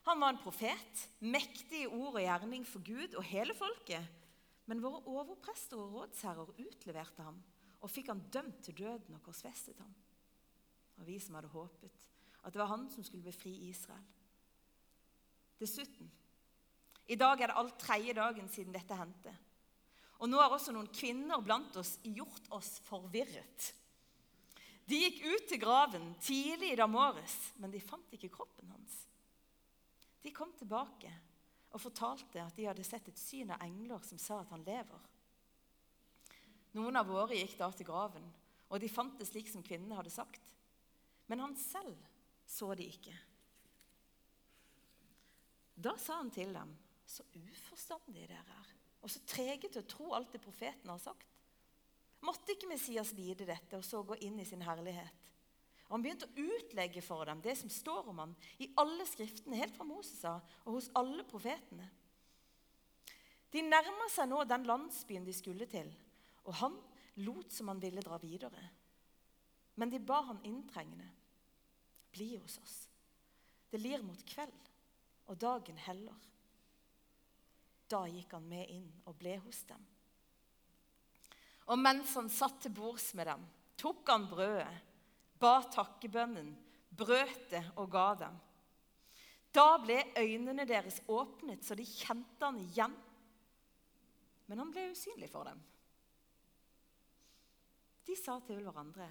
Han 0.02 0.20
var 0.20 0.28
en 0.28 0.42
profet, 0.42 1.10
mektig 1.20 1.82
i 1.82 1.86
ord 1.86 2.14
og 2.14 2.20
gjerning 2.20 2.66
for 2.66 2.82
Gud 2.82 3.14
og 3.14 3.22
hele 3.22 3.54
folket. 3.54 4.08
Men 4.66 4.82
våre 4.82 5.02
overprester 5.06 5.78
og 5.78 5.92
rådsherrer 5.92 6.54
utleverte 6.58 7.22
ham 7.22 7.42
og 7.80 7.90
fikk 7.90 8.10
han 8.12 8.22
dømt 8.34 8.64
til 8.64 8.78
døden 8.78 9.14
og 9.14 9.22
korsfestet 9.22 9.78
ham. 9.78 9.94
Og 10.96 11.06
vi 11.06 11.18
som 11.18 11.34
hadde 11.34 11.48
håpet 11.48 12.08
at 12.42 12.54
det 12.54 12.58
var 12.58 12.72
han 12.72 12.88
som 12.90 13.04
skulle 13.04 13.26
befri 13.26 13.52
Israel. 13.68 14.02
Dessuten, 15.62 16.10
i 17.06 17.18
dag 17.18 17.40
er 17.40 17.50
det 17.50 17.58
alt 17.60 17.78
tredje 17.78 18.14
dagen 18.16 18.48
siden 18.50 18.74
dette 18.74 18.96
hendte. 18.98 19.32
Og 20.22 20.30
nå 20.30 20.38
har 20.38 20.54
også 20.54 20.74
noen 20.74 20.90
kvinner 20.94 21.42
blant 21.42 21.76
oss 21.80 21.96
gjort 22.02 22.46
oss 22.54 22.76
forvirret. 22.86 23.72
De 24.86 24.98
gikk 24.98 25.22
ut 25.24 25.48
til 25.50 25.60
graven 25.62 26.12
tidlig 26.22 26.72
i 26.72 26.78
dag 26.78 26.90
morges, 26.90 27.36
men 27.62 27.70
de 27.74 27.82
fant 27.82 28.14
ikke 28.14 28.30
kroppen 28.34 28.70
hans. 28.74 28.96
De 30.22 30.30
kom 30.34 30.52
tilbake 30.58 31.10
og 31.72 31.82
fortalte 31.82 32.42
at 32.42 32.54
de 32.58 32.68
hadde 32.68 32.86
sett 32.86 33.08
et 33.10 33.18
syn 33.18 33.50
av 33.54 33.62
engler 33.64 34.02
som 34.06 34.20
sa 34.20 34.42
at 34.42 34.50
han 34.54 34.64
lever. 34.66 35.08
Noen 36.76 36.96
av 36.98 37.08
våre 37.10 37.36
gikk 37.36 37.56
da 37.58 37.68
til 37.74 37.88
graven, 37.88 38.24
og 38.70 38.80
de 38.80 38.90
fant 38.90 39.18
det 39.18 39.28
slik 39.28 39.50
som 39.50 39.64
kvinnene 39.64 39.98
hadde 39.98 40.12
sagt. 40.12 40.54
Men 41.28 41.42
han 41.44 41.56
selv 41.58 41.96
så 42.48 42.70
de 42.78 42.86
ikke. 42.88 43.14
Da 45.82 45.96
sa 45.98 46.20
han 46.20 46.30
til 46.30 46.52
dem, 46.54 46.70
så 47.06 47.24
uforstandige 47.34 48.28
dere 48.30 48.56
er, 48.60 48.68
og 49.02 49.10
så 49.10 49.22
trege 49.26 49.68
til 49.68 49.82
å 49.82 49.88
tro 49.88 50.12
alt 50.14 50.30
det 50.34 50.42
profeten 50.44 50.92
har 50.92 51.00
sagt. 51.02 51.26
Måtte 52.22 52.54
ikke 52.54 52.70
Messias 52.70 53.10
lide 53.18 53.48
dette 53.48 53.78
og 53.80 53.84
så 53.86 54.04
gå 54.06 54.20
inn 54.22 54.38
i 54.38 54.46
sin 54.46 54.62
herlighet? 54.62 55.18
Og 55.88 55.96
Han 55.96 56.04
begynte 56.04 56.28
å 56.30 56.44
utlegge 56.54 57.02
for 57.04 57.26
dem 57.28 57.42
det 57.44 57.56
som 57.58 57.72
står 57.72 58.06
om 58.08 58.20
ham 58.22 58.36
i 58.62 58.70
alle 58.80 59.04
skriftene, 59.04 59.58
helt 59.58 59.74
fra 59.76 59.84
Moses 59.84 60.22
av 60.24 60.54
og 60.64 60.78
hos 60.78 60.88
alle 60.96 61.26
profetene. 61.28 61.88
De 63.52 63.60
nærma 63.66 64.06
seg 64.08 64.30
nå 64.30 64.38
den 64.48 64.64
landsbyen 64.64 65.26
de 65.26 65.34
skulle 65.36 65.66
til, 65.68 65.90
og 66.46 66.56
han 66.62 66.78
lot 67.26 67.52
som 67.52 67.68
han 67.68 67.82
ville 67.82 68.00
dra 68.00 68.16
videre. 68.22 68.62
Men 69.76 69.92
de 69.92 70.00
ba 70.00 70.22
han 70.30 70.40
inntrengende. 70.48 71.10
Bli 72.12 72.36
hos 72.38 72.56
oss. 72.62 72.76
Det 73.68 73.80
lir 73.80 74.00
mot 74.04 74.24
kveld, 74.28 74.71
og 75.32 75.40
dagen 75.40 75.80
heller. 75.80 76.28
Da 77.88 78.04
gikk 78.08 78.36
han 78.36 78.46
med 78.48 78.70
inn 78.72 78.88
og 79.08 79.16
ble 79.18 79.38
hos 79.42 79.64
dem. 79.68 79.82
Og 81.72 81.78
mens 81.78 82.14
han 82.18 82.30
satt 82.32 82.62
til 82.64 82.74
bords 82.76 83.12
med 83.16 83.28
dem, 83.30 83.44
tok 83.80 84.08
han 84.12 84.26
brødet 84.30 84.92
ba 85.42 85.58
takkebønnen, 85.66 86.52
brøt 86.94 87.48
det 87.50 87.62
og 87.80 87.90
ga 87.92 88.08
dem. 88.20 88.38
Da 89.52 89.76
ble 89.82 89.98
øynene 90.16 90.64
deres 90.68 91.02
åpnet, 91.12 91.64
så 91.64 91.76
de 91.76 91.84
kjente 91.84 92.46
han 92.46 92.60
igjen. 92.62 92.94
Men 94.48 94.62
han 94.62 94.72
ble 94.72 94.90
usynlig 94.92 95.28
for 95.32 95.48
dem. 95.48 95.60
De 98.06 98.16
sa 98.18 98.38
til 98.46 98.62
hverandre, 98.64 99.08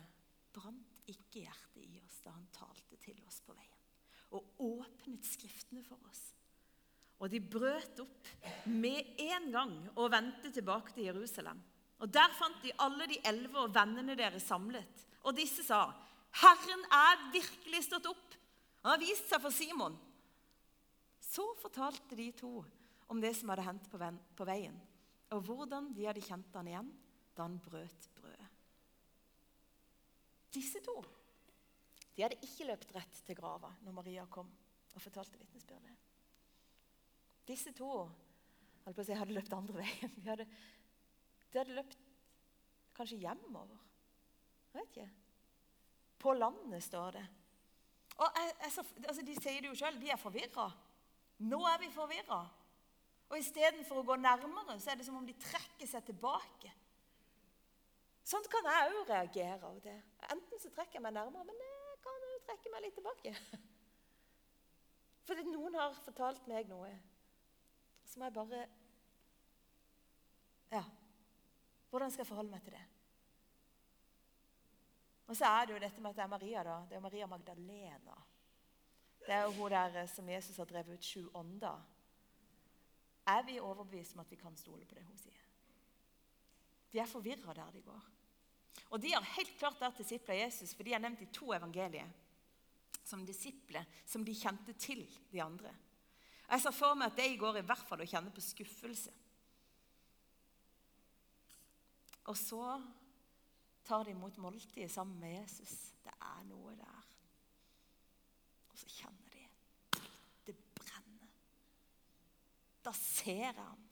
brant 0.52 1.12
ikke 1.12 1.44
hjertet 1.44 1.84
i 1.84 2.00
oss 2.02 2.20
da 2.26 2.34
han 2.36 2.48
talte 2.54 2.98
til 3.02 3.20
oss 3.28 3.40
på 3.46 3.56
veien, 3.56 3.71
og 4.32 4.64
åpnet 4.64 5.26
Skriftene 5.28 5.84
for 5.86 6.00
oss. 6.10 6.22
Og 7.22 7.30
de 7.30 7.42
brøt 7.44 8.00
opp 8.02 8.30
med 8.66 9.20
en 9.22 9.52
gang 9.54 9.74
og 9.94 10.10
vendte 10.14 10.50
tilbake 10.54 10.96
til 10.96 11.12
Jerusalem. 11.12 11.60
Og 12.02 12.10
Der 12.10 12.34
fant 12.34 12.64
de 12.64 12.74
alle 12.82 13.06
de 13.08 13.20
elleve 13.30 13.62
og 13.62 13.76
vennene 13.76 14.18
deres 14.18 14.48
samlet. 14.50 15.06
Og 15.22 15.36
disse 15.38 15.64
sa, 15.64 15.84
Herren 16.42 16.86
er 16.90 17.28
virkelig 17.36 17.84
stått 17.86 18.08
opp. 18.10 18.38
Han 18.82 18.96
har 18.96 19.04
vist 19.04 19.30
seg 19.30 19.44
for 19.44 19.54
Simon. 19.54 19.98
Så 21.22 21.46
fortalte 21.62 22.18
de 22.18 22.32
to 22.34 22.64
om 23.12 23.22
det 23.22 23.36
som 23.38 23.52
hadde 23.52 23.68
hendt 23.68 23.90
på 23.92 24.48
veien, 24.48 24.76
og 25.36 25.44
hvordan 25.46 25.92
de 25.96 26.08
hadde 26.08 26.24
kjent 26.24 26.56
han 26.56 26.70
igjen 26.72 26.90
da 27.36 27.46
han 27.46 27.60
brøt 27.64 28.08
brødet. 28.18 28.48
Disse 30.52 30.82
to 30.84 30.98
de 32.16 32.26
hadde 32.26 32.40
ikke 32.44 32.68
løpt 32.68 32.92
rett 32.96 33.22
til 33.26 33.38
grava 33.38 33.72
når 33.86 33.96
Maria 33.96 34.26
kom 34.30 34.50
og 34.92 35.02
fortalte 35.02 35.40
vitnesbyrdet. 35.40 35.98
Disse 37.48 37.74
to 37.76 37.92
si, 39.04 39.14
hadde 39.16 39.36
løpt 39.36 39.54
andre 39.56 39.82
veien. 39.82 40.14
De 40.18 40.30
hadde, 40.30 40.48
de 41.52 41.62
hadde 41.62 41.78
løpt 41.78 42.00
Kanskje 42.92 43.22
hjemover? 43.22 43.78
Jeg 44.74 44.82
vet 44.82 44.90
ikke. 44.92 45.06
På 46.20 46.34
landet, 46.36 46.84
står 46.84 47.16
det. 47.16 47.24
Og 48.18 48.28
jeg, 48.36 48.52
jeg, 48.62 48.86
altså, 49.08 49.24
De 49.26 49.36
sier 49.40 49.62
det 49.64 49.70
jo 49.70 49.78
sjøl, 49.80 50.00
de 50.02 50.12
er 50.12 50.20
forvirra. 50.20 50.68
Nå 51.48 51.62
er 51.72 51.80
vi 51.82 51.90
forvirra. 51.94 52.42
Og 53.32 53.40
istedenfor 53.40 54.02
å 54.02 54.06
gå 54.06 54.18
nærmere, 54.20 54.76
så 54.84 54.92
er 54.92 55.00
det 55.00 55.08
som 55.08 55.18
om 55.18 55.26
de 55.26 55.34
trekker 55.40 55.88
seg 55.88 56.04
tilbake. 56.12 56.74
Sånn 58.28 58.46
kan 58.52 58.68
jeg 58.70 58.92
òg 58.92 59.08
reagere 59.08 59.70
av 59.72 59.80
det. 59.82 59.98
Enten 60.30 60.62
så 60.62 60.70
trekker 60.76 61.00
jeg 61.00 61.06
meg 61.08 61.16
nærmere, 61.16 61.48
men 61.48 61.64
jeg 62.42 62.48
kan 62.48 62.58
trekke 62.58 62.72
meg 62.74 62.84
litt 62.86 62.96
tilbake. 62.98 63.34
Fordi 65.28 65.44
noen 65.48 65.76
har 65.78 65.94
fortalt 66.02 66.48
meg 66.50 66.70
noe. 66.70 66.90
Så 68.06 68.20
må 68.20 68.26
jeg 68.26 68.34
bare 68.34 68.68
Ja. 70.72 70.84
Hvordan 71.90 72.12
skal 72.12 72.22
jeg 72.22 72.28
forholde 72.28 72.52
meg 72.52 72.64
til 72.64 72.74
det? 72.74 72.84
Og 75.28 75.36
så 75.36 75.46
er 75.46 75.66
det 75.66 75.74
jo 75.74 75.80
dette 75.80 76.02
med 76.02 76.10
at 76.10 76.16
det 76.16 76.24
er 76.24 76.28
Maria. 76.28 76.64
da. 76.64 76.86
Det 76.90 76.96
er 76.96 77.00
Maria 77.00 77.28
Magdalena. 77.28 78.16
Det 79.20 79.30
er 79.36 79.44
jo 79.44 79.52
hun 79.52 79.70
der 79.72 80.06
som 80.08 80.30
Jesus 80.30 80.58
har 80.58 80.66
drevet 80.66 80.94
ut 80.94 81.04
sju 81.04 81.30
ånder. 81.34 81.82
Er 83.28 83.44
vi 83.44 83.60
overbevist 83.60 84.14
om 84.14 84.20
at 84.20 84.32
vi 84.32 84.36
kan 84.36 84.58
stole 84.58 84.86
på 84.86 84.96
det 84.96 85.04
hun 85.04 85.18
sier? 85.18 85.44
De 86.92 87.00
er 87.00 87.06
forvirra 87.06 87.54
der 87.54 87.72
de 87.72 87.82
går. 87.82 88.02
Og 88.90 89.02
de 89.02 89.14
har 89.14 89.22
helt 89.22 89.58
klart 89.60 89.80
vært 89.80 89.98
disipler 89.98 90.36
av 90.36 90.40
Jesus, 90.40 90.74
for 90.76 90.84
de 90.84 90.94
er 90.94 91.00
nevnt 91.00 91.22
i 91.22 91.26
to 91.26 91.54
evangelier 91.54 92.10
som 93.04 93.26
disipler 93.26 93.88
som 94.06 94.26
de 94.26 94.36
kjente 94.36 94.76
til 94.80 95.04
de 95.32 95.42
andre. 95.44 95.74
Jeg 96.52 96.64
ser 96.64 96.76
for 96.76 96.98
meg 97.00 97.12
at 97.12 97.20
de 97.20 97.38
går 97.40 97.62
i 97.62 97.66
hvert 97.66 97.86
fall 97.88 98.04
og 98.04 98.10
kjenner 98.12 98.34
på 98.36 98.44
skuffelse. 98.44 99.14
Og 102.30 102.38
så 102.38 102.66
tar 103.88 104.04
de 104.06 104.14
imot 104.14 104.38
måltidet 104.38 104.92
sammen 104.92 105.20
med 105.20 105.40
Jesus. 105.40 105.72
Det 106.04 106.14
er 106.14 106.44
noe 106.50 106.76
der. 106.78 107.08
Og 108.72 108.78
så 108.80 108.92
kjenner 108.92 109.32
de 109.34 109.46
det 110.48 110.58
brenner. 110.76 111.32
Da 112.84 112.94
ser 112.96 113.48
jeg 113.48 113.56
ham. 113.58 113.88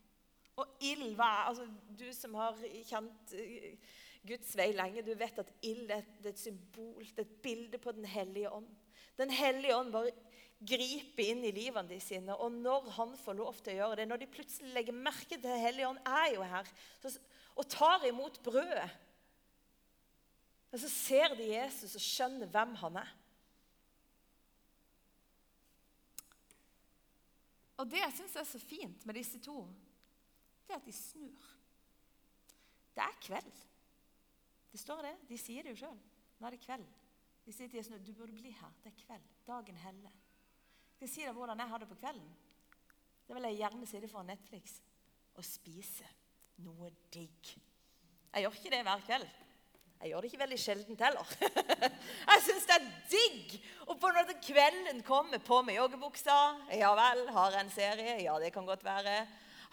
Og 0.60 0.84
ild 0.84 1.16
hva 1.16 1.30
er 1.30 1.50
altså, 1.54 1.66
Du 2.00 2.08
som 2.16 2.36
har 2.36 2.60
kjent 2.90 3.34
eh, 3.40 3.80
Guds 4.28 4.52
vei 4.60 4.74
lenge, 4.76 5.04
du 5.08 5.14
vet 5.16 5.40
at 5.40 5.52
ild 5.64 5.92
er 5.96 6.04
et 6.28 6.40
symbol, 6.40 7.08
et 7.18 7.36
bilde 7.44 7.80
på 7.80 7.94
Den 7.96 8.06
hellige 8.06 8.52
ånd. 8.52 8.68
Den 9.20 9.32
hellige 9.36 9.76
ånd 9.76 9.92
bare 9.92 10.14
griper 10.60 11.32
inn 11.32 11.44
i 11.48 11.54
livene 11.56 11.88
de 11.92 12.00
sine. 12.04 12.36
Og 12.36 12.52
når 12.56 12.90
han 12.98 13.14
får 13.20 13.38
lov 13.40 13.60
til 13.60 13.76
å 13.76 13.80
gjøre 13.82 14.00
det, 14.00 14.08
når 14.10 14.22
de 14.22 14.32
plutselig 14.32 14.74
legger 14.76 14.96
merke 14.96 15.36
til 15.36 15.46
Den 15.48 15.62
hellige 15.64 15.92
ånd 15.92 16.02
er 16.08 16.34
jo 16.36 16.48
her, 16.48 16.74
og 17.60 17.68
tar 17.68 18.06
imot 18.08 18.38
brødet 18.46 18.90
Men 20.70 20.82
så 20.84 20.90
ser 20.94 21.34
de 21.36 21.48
Jesus 21.50 21.96
og 21.98 22.04
skjønner 22.04 22.52
hvem 22.54 22.76
han 22.78 23.00
er. 23.02 23.14
Og 27.80 27.88
det 27.90 28.02
jeg 28.04 28.16
syns 28.20 28.36
er 28.38 28.46
så 28.46 28.60
fint 28.62 29.06
med 29.08 29.18
disse 29.18 29.40
to, 29.42 29.64
det 30.68 30.76
er 30.76 30.82
at 30.82 30.86
de 30.86 30.94
snur. 30.94 31.48
Det 32.94 33.02
er 33.02 33.20
kveld. 33.24 33.62
Det 34.70 34.80
står 34.82 35.02
det. 35.08 35.14
De 35.30 35.38
sier 35.42 35.66
det 35.66 35.74
jo 35.74 35.86
sjøl. 35.86 36.00
Nå 36.38 36.48
er 36.48 36.54
det 36.54 36.62
kveld. 36.62 36.86
De 37.50 37.54
sier 37.56 37.66
til 37.66 37.80
Jesus 37.80 37.98
du 38.06 38.12
burde 38.14 38.36
bli 38.38 38.52
her. 38.54 38.74
Det 38.84 38.92
er 38.92 38.98
kveld. 39.00 39.24
Dagen 39.48 39.78
heller. 39.82 40.12
Skal 40.94 41.08
jeg 41.08 41.10
si 41.10 41.24
deg 41.26 41.34
hvordan 41.34 41.58
jeg 41.58 41.72
har 41.72 41.80
det 41.82 41.88
på 41.90 41.96
kvelden? 41.98 42.28
Det 43.26 43.34
vil 43.34 43.48
jeg 43.48 43.58
gjerne 43.58 43.88
sitte 43.90 44.10
foran 44.12 44.28
Netflix 44.30 44.76
og 45.34 45.48
spise 45.48 46.06
noe 46.62 46.92
digg. 47.10 47.50
Jeg 48.36 48.46
gjør 48.46 48.58
ikke 48.60 48.74
det 48.76 48.82
hver 48.86 49.02
kveld. 49.08 49.26
Jeg 49.96 50.12
gjør 50.12 50.22
det 50.22 50.30
ikke 50.30 50.42
veldig 50.44 50.60
sjeldent 50.62 51.02
heller. 51.08 51.32
jeg 52.30 52.46
syns 52.46 52.70
det 52.70 52.76
er 52.76 52.86
digg! 53.16 53.58
Og 53.88 53.98
på 54.04 54.14
når 54.14 54.30
kvelden 54.46 55.02
kommer 55.10 55.42
på 55.50 55.60
med 55.66 55.80
joggebuksa 55.80 56.38
Ja 56.78 56.94
vel, 57.02 57.24
har 57.34 57.58
jeg 57.58 57.66
en 57.66 57.74
serie? 57.80 58.16
Ja, 58.28 58.38
det 58.38 58.54
kan 58.54 58.70
godt 58.70 58.86
være. 58.86 59.18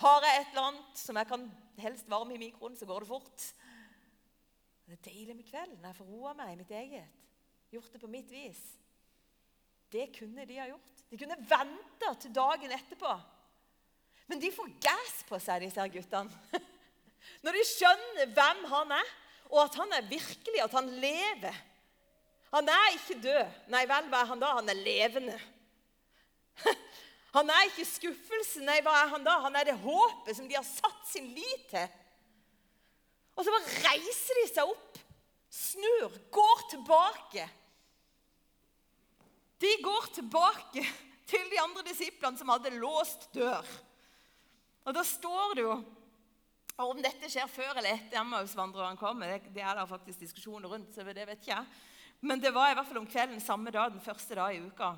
Har 0.00 0.30
jeg 0.30 0.40
et 0.40 0.56
eller 0.56 0.70
annet 0.70 1.04
som 1.04 1.20
jeg 1.20 1.28
kan 1.28 1.46
helst 1.84 2.08
varme 2.08 2.40
i 2.40 2.40
mikroen, 2.40 2.80
så 2.80 2.88
går 2.88 3.04
det 3.04 3.12
fort. 3.12 3.46
Det 4.88 4.96
er 4.96 5.06
deilig 5.10 5.36
med 5.36 5.44
kvelden. 5.52 5.84
Jeg 5.84 6.00
får 6.00 6.12
roa 6.16 6.36
meg 6.40 6.56
i 6.56 6.60
mitt 6.64 6.76
eget 6.80 7.22
gjort 7.74 7.92
det 7.92 8.00
på 8.02 8.11
mitt 8.11 8.31
vis. 8.33 8.61
Det 9.92 10.09
kunne 10.16 10.46
de 10.46 10.59
ha 10.59 10.68
gjort. 10.70 10.92
De 11.11 11.18
kunne 11.18 11.38
venta 11.48 12.12
til 12.20 12.35
dagen 12.35 12.74
etterpå. 12.74 13.12
Men 14.26 14.42
de 14.42 14.50
får 14.55 14.72
gass 14.83 15.20
på 15.29 15.38
seg, 15.42 15.62
disse 15.62 15.81
her 15.81 15.92
guttene. 15.92 16.62
Når 17.44 17.59
de 17.59 17.64
skjønner 17.68 18.33
hvem 18.35 18.64
han 18.72 18.94
er, 18.98 19.12
og 19.52 19.61
at 19.62 19.79
han 19.79 19.92
er 19.94 20.09
virkelig, 20.11 20.61
at 20.62 20.74
han 20.74 20.88
lever. 21.02 21.59
Han 22.55 22.70
er 22.70 22.96
ikke 22.96 23.20
død. 23.22 23.61
Nei 23.74 23.85
vel, 23.90 24.09
hva 24.11 24.22
er 24.22 24.31
han 24.33 24.42
da? 24.42 24.52
Han 24.59 24.72
er 24.72 24.81
levende. 24.81 25.37
Han 27.37 27.50
er 27.52 27.66
ikke 27.68 27.85
skuffelse. 27.85 28.62
Nei, 28.64 28.79
hva 28.81 28.94
er 28.96 29.11
han 29.12 29.24
da? 29.26 29.35
Han 29.44 29.57
er 29.61 29.66
det 29.68 29.74
håpet 29.83 30.38
som 30.38 30.46
de 30.48 30.57
har 30.57 30.64
satt 30.64 31.02
sin 31.05 31.26
lit 31.37 31.66
til. 31.68 31.85
Og 33.37 33.44
så 33.44 33.52
bare 33.52 33.74
reiser 33.85 34.38
de 34.40 34.44
seg 34.48 34.70
opp, 34.72 35.00
snur, 35.56 36.12
går 36.34 36.68
tilbake 36.74 37.46
de 39.58 39.76
går 39.82 40.08
tilbake 40.14 40.84
til 41.30 41.50
de 41.50 41.60
andre 41.62 41.84
disiplene 41.88 42.38
som 42.38 42.52
hadde 42.52 42.74
låst 42.76 43.28
dør. 43.34 43.66
Og 44.86 44.94
Da 44.94 45.04
står 45.04 45.56
det 45.56 45.68
jo 45.68 45.76
og 46.76 46.90
Om 46.92 46.98
dette 47.00 47.30
skjer 47.32 47.48
før 47.48 47.78
eller 47.78 47.94
etter 47.94 48.18
Emmausvandreren 48.20 48.98
kommer, 49.00 49.30
det, 49.30 49.48
det 49.54 49.62
er 49.64 49.78
det 49.78 49.86
faktisk 49.88 50.20
diskusjoner 50.20 50.68
rundt. 50.68 50.90
så 50.92 51.06
det 51.08 51.24
vet 51.24 51.46
jeg. 51.48 51.64
Men 52.20 52.36
det 52.40 52.52
var 52.52 52.68
i 52.68 52.74
hvert 52.76 52.90
fall 52.90 53.00
om 53.00 53.06
kvelden 53.08 53.40
samme 53.40 53.72
dag, 53.72 53.94
den 53.94 54.04
første 54.04 54.36
dag 54.36 54.52
i 54.52 54.60
uka. 54.60 54.90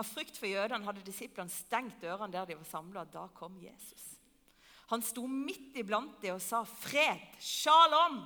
Av 0.00 0.08
frykt 0.08 0.40
for 0.40 0.48
jødene 0.48 0.88
hadde 0.88 1.04
disiplene 1.04 1.52
stengt 1.52 2.00
dørene 2.00 2.32
der 2.32 2.48
de 2.48 2.56
var 2.56 2.64
samla. 2.64 3.04
Da 3.04 3.26
kom 3.36 3.60
Jesus. 3.60 4.06
Han 4.88 5.04
sto 5.04 5.26
midt 5.28 5.76
iblant 5.84 6.16
dem 6.24 6.38
og 6.38 6.40
sa, 6.40 6.64
'Fred, 6.64 7.36
shalom, 7.36 8.22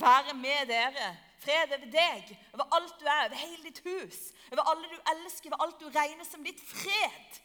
være 0.00 0.34
med 0.34 0.68
dere.' 0.72 1.14
Fred 1.36 1.72
over 1.76 1.90
deg, 1.92 2.30
over 2.56 2.74
alt 2.74 2.94
du 3.00 3.04
er, 3.06 3.26
over 3.26 3.36
hele 3.38 3.68
ditt 3.68 3.82
hus, 3.84 4.32
over 4.52 4.62
alle 4.70 4.88
du 4.88 4.96
elsker, 5.12 5.52
over 5.52 5.62
alt 5.66 5.80
du 5.80 5.86
regner 5.92 6.24
som 6.24 6.42
ditt 6.42 6.62
fred. 6.64 7.36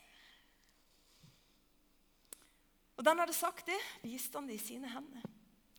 Og 2.96 3.06
den 3.06 3.20
hadde 3.20 3.36
sagt 3.36 3.68
det, 3.68 3.78
viste 4.02 4.40
han 4.40 4.48
det 4.48 4.56
i 4.58 4.64
sine 4.64 4.90
hender 4.90 5.28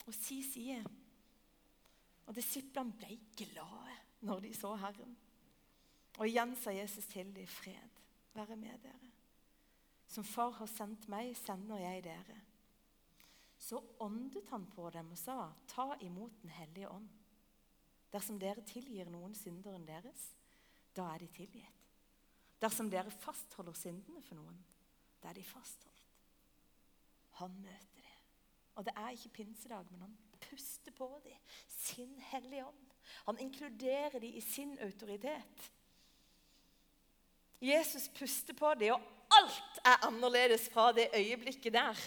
og 0.06 0.14
si 0.14 0.42
side. 0.42 0.82
Og 2.26 2.36
disiplene 2.36 2.94
ble 2.98 3.18
glade 3.38 3.96
når 4.26 4.44
de 4.44 4.52
så 4.54 4.74
Herren. 4.76 5.16
Og 6.18 6.28
igjen 6.28 6.54
sa 6.58 6.74
Jesus 6.74 7.06
til 7.10 7.32
dem, 7.34 7.46
fred 7.46 8.00
være 8.34 8.56
med 8.56 8.78
dere. 8.84 9.10
Som 10.08 10.24
far 10.24 10.50
har 10.58 10.68
sendt 10.68 11.08
meg, 11.08 11.32
sender 11.38 11.80
jeg 11.80 12.04
dere. 12.04 12.38
Så 13.62 13.78
åndet 14.02 14.48
han 14.50 14.64
på 14.66 14.88
dem 14.90 15.12
og 15.14 15.18
sa, 15.18 15.52
ta 15.70 15.92
imot 16.02 16.40
Den 16.42 16.50
hellige 16.50 16.88
ånd. 16.90 17.08
Dersom 18.12 18.40
dere 18.42 18.64
tilgir 18.66 19.08
noen 19.08 19.36
synderen 19.38 19.86
deres, 19.86 20.24
da 20.92 21.06
er 21.14 21.22
de 21.22 21.28
tilgitt. 21.32 21.84
Dersom 22.60 22.90
dere 22.90 23.10
fastholder 23.22 23.76
syndene 23.78 24.20
for 24.22 24.38
noen, 24.40 24.58
da 25.22 25.30
er 25.30 25.38
de 25.38 25.44
fastholdt. 25.46 26.02
Han 27.38 27.54
møter 27.62 28.02
det. 28.02 28.16
Og 28.74 28.84
det 28.86 28.92
er 28.98 29.14
ikke 29.14 29.32
pinsedag, 29.38 29.86
men 29.90 30.04
han 30.04 30.18
puster 30.42 30.92
på 30.98 31.08
dem. 31.24 31.38
Sin 31.68 32.18
hellige 32.32 32.66
ånd. 32.66 32.92
Han 33.28 33.38
inkluderer 33.38 34.18
dem 34.18 34.34
i 34.34 34.40
sin 34.40 34.74
autoritet. 34.82 35.70
Jesus 37.62 38.08
puster 38.08 38.58
på 38.58 38.74
dem, 38.74 38.98
og 38.98 39.38
alt 39.38 39.71
er 39.84 40.06
annerledes 40.06 40.68
fra 40.72 40.90
det 40.96 41.08
øyeblikket 41.14 41.72
der. 41.74 41.98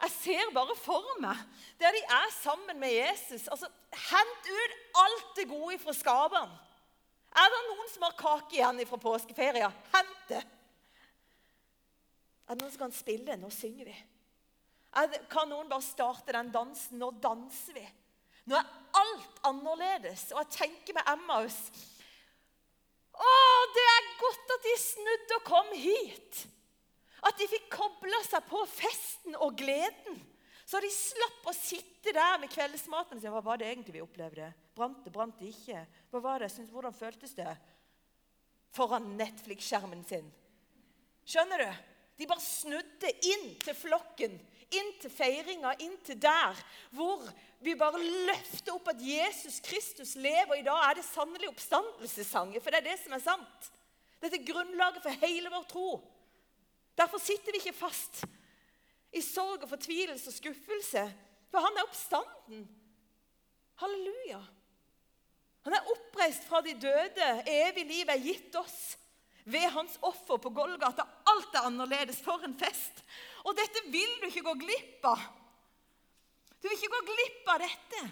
Jeg 0.00 0.10
ser 0.10 0.52
bare 0.54 0.76
for 0.80 1.04
meg 1.20 1.36
der 1.80 1.92
de 1.92 2.00
er 2.08 2.32
sammen 2.32 2.78
med 2.80 2.92
Jesus. 2.92 3.48
altså 3.48 3.68
Hent 3.90 4.48
ut 4.48 4.76
alt 5.02 5.36
det 5.36 5.48
gode 5.48 5.78
fra 5.78 5.92
skaperen. 5.92 6.52
Er 7.30 7.52
det 7.52 7.60
noen 7.68 7.90
som 7.92 8.06
har 8.06 8.16
kake 8.18 8.56
igjen 8.56 8.86
fra 8.88 8.98
påskeferien? 9.00 9.74
Hent 9.94 10.22
det. 10.28 10.42
Er 12.48 12.54
det 12.54 12.62
noen 12.62 12.72
som 12.72 12.86
kan 12.86 12.94
spille? 12.94 13.36
Nå 13.38 13.50
synger 13.54 13.90
vi. 13.90 13.96
Det, 14.90 15.20
kan 15.30 15.46
noen 15.50 15.68
bare 15.70 15.86
starte 15.86 16.34
den 16.34 16.50
dansen? 16.54 16.98
Nå 16.98 17.12
danser 17.22 17.76
vi. 17.76 17.84
Nå 18.50 18.56
er 18.58 18.70
alt 18.98 19.42
annerledes. 19.46 20.30
Og 20.34 20.42
jeg 20.42 20.56
tenker 20.56 20.96
med 20.96 21.12
Emmaus 21.12 21.60
Å, 23.20 23.30
det 23.76 23.84
er 23.84 24.06
godt 24.16 24.52
at 24.54 24.64
de 24.64 24.74
snudde 24.80 25.36
og 25.36 25.42
kom 25.44 25.74
hit. 25.76 26.38
At 27.26 27.38
de 27.38 27.48
fikk 27.50 27.68
kobla 27.72 28.20
seg 28.26 28.46
på 28.48 28.62
festen 28.70 29.36
og 29.36 29.56
gleden. 29.60 30.20
Så 30.68 30.80
de 30.80 30.90
slapp 30.94 31.48
å 31.50 31.56
sitte 31.56 32.14
der 32.14 32.38
med 32.40 32.52
kveldsmaten 32.52 33.18
og 33.18 33.22
si 33.22 33.32
hva 33.32 33.42
var 33.44 33.58
det 33.60 33.68
egentlig 33.68 33.96
vi 33.98 34.04
opplevde. 34.04 34.52
Brant 34.76 35.02
det, 35.04 35.12
brant 35.12 35.40
det 35.40 35.50
ikke? 35.50 35.82
Hva 36.12 36.22
var 36.24 36.44
det? 36.44 36.50
Hvordan 36.70 36.94
føltes 36.94 37.34
det? 37.36 37.50
Foran 38.76 39.08
Netflix-skjermen 39.18 40.04
sin. 40.06 40.28
Skjønner 41.26 41.64
du? 41.64 41.70
De 42.20 42.28
bare 42.28 42.44
snudde 42.44 43.10
inn 43.32 43.50
til 43.64 43.76
flokken 43.76 44.38
inn 44.76 44.92
til 45.02 45.12
feiringa, 45.12 45.74
inn 45.82 45.96
til 46.06 46.18
der 46.20 46.58
hvor 46.94 47.24
vi 47.62 47.74
bare 47.78 48.00
løfter 48.28 48.76
opp 48.76 48.90
at 48.92 49.02
Jesus 49.02 49.58
Kristus 49.64 50.14
lever. 50.16 50.60
I 50.60 50.66
dag 50.66 50.84
er 50.86 50.98
det 50.98 51.06
sannelig 51.08 51.50
oppstandelsessanger, 51.50 52.62
for 52.62 52.72
det 52.72 52.80
er 52.80 52.88
det 52.92 52.98
som 53.02 53.16
er 53.16 53.24
sant. 53.24 53.70
Dette 54.20 54.38
er 54.38 54.46
grunnlaget 54.46 55.02
for 55.04 55.24
hele 55.24 55.52
vår 55.52 55.66
tro. 55.68 55.88
Derfor 56.98 57.22
sitter 57.22 57.52
vi 57.52 57.62
ikke 57.62 57.76
fast 57.76 58.22
i 59.12 59.22
sorg 59.24 59.64
og 59.64 59.70
fortvilelse 59.72 60.30
og 60.30 60.36
skuffelse, 60.36 61.04
for 61.50 61.64
han 61.64 61.78
er 61.78 61.86
oppstanden. 61.88 62.64
Halleluja. 63.80 64.40
Han 65.66 65.76
er 65.76 65.90
oppreist 65.92 66.46
fra 66.48 66.60
de 66.64 66.74
døde. 66.80 67.28
Evig 67.48 67.84
liv 67.88 68.08
er 68.08 68.22
gitt 68.22 68.54
oss 68.60 68.96
ved 69.50 69.66
hans 69.74 69.96
offer 70.06 70.40
på 70.40 70.52
Golgata. 70.54 71.04
Alt 71.32 71.56
er 71.56 71.66
annerledes. 71.68 72.20
For 72.24 72.44
en 72.46 72.56
fest! 72.60 73.04
Og 73.44 73.56
dette 73.56 73.82
vil 73.92 74.16
du 74.20 74.28
ikke 74.28 74.44
gå 74.46 74.56
glipp 74.62 75.06
av. 75.08 75.22
Du 76.60 76.68
vil 76.68 76.76
ikke 76.76 76.92
gå 76.92 77.02
glipp 77.08 77.52
av 77.54 77.62
dette. 77.64 78.02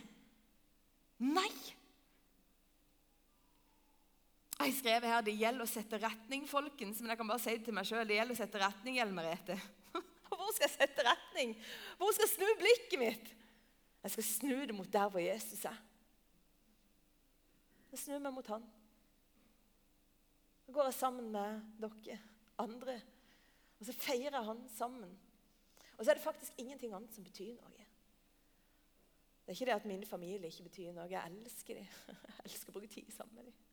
Nei. 1.28 1.52
Jeg 4.58 4.74
skrev 4.74 5.04
her 5.06 5.20
det 5.22 5.36
gjelder 5.38 5.62
å 5.62 5.70
sette 5.70 6.00
retning, 6.02 6.46
folkens. 6.50 6.98
Men 7.00 7.12
jeg 7.12 7.20
kan 7.20 7.28
bare 7.30 7.42
si 7.42 7.54
det 7.54 7.66
til 7.68 7.76
meg 7.76 7.86
sjøl. 7.86 8.06
Det 8.08 8.16
gjelder 8.18 8.34
å 8.34 8.40
sette 8.40 8.62
retning, 8.62 8.98
Ellen 8.98 9.14
Merete. 9.14 9.58
Hvor 10.28 10.50
skal 10.56 10.66
jeg 10.66 10.74
sette 10.74 11.04
retning? 11.06 11.54
Hvor 12.00 12.10
skal 12.14 12.26
jeg 12.26 12.34
snu 12.34 12.48
blikket 12.58 12.98
mitt? 13.02 13.30
Jeg 14.02 14.14
skal 14.14 14.26
snu 14.26 14.56
det 14.66 14.74
mot 14.74 14.90
der 14.92 15.08
hvor 15.10 15.22
Jesus 15.22 15.62
er. 15.68 15.78
Jeg 17.90 18.02
snur 18.02 18.20
meg 18.22 18.34
mot 18.34 18.50
han. 18.52 18.66
Så 20.66 20.74
går 20.74 20.90
jeg 20.90 20.98
sammen 20.98 21.30
med 21.32 21.62
dere 21.80 22.18
andre, 22.58 22.98
og 23.78 23.86
så 23.88 23.94
feirer 23.96 24.36
jeg 24.36 24.46
han 24.50 24.62
sammen. 24.74 25.14
Og 25.96 26.04
så 26.04 26.10
er 26.10 26.18
det 26.18 26.24
faktisk 26.24 26.60
ingenting 26.60 26.94
annet 26.94 27.14
som 27.14 27.24
betyr 27.26 27.54
noe. 27.56 27.86
Det 29.42 29.54
er 29.54 29.56
ikke 29.56 29.68
det 29.70 29.76
at 29.78 29.88
min 29.88 30.04
familie 30.06 30.50
ikke 30.50 30.66
betyr 30.68 30.92
noe. 30.92 31.08
Jeg 31.08 31.24
elsker 31.24 31.80
dem. 31.80 31.86
Jeg 32.38 32.50
elsker 32.50 32.70
å 32.70 32.76
bruke 32.76 32.92
tid 32.92 33.08
sammen 33.14 33.40
med 33.40 33.48
dem. 33.48 33.67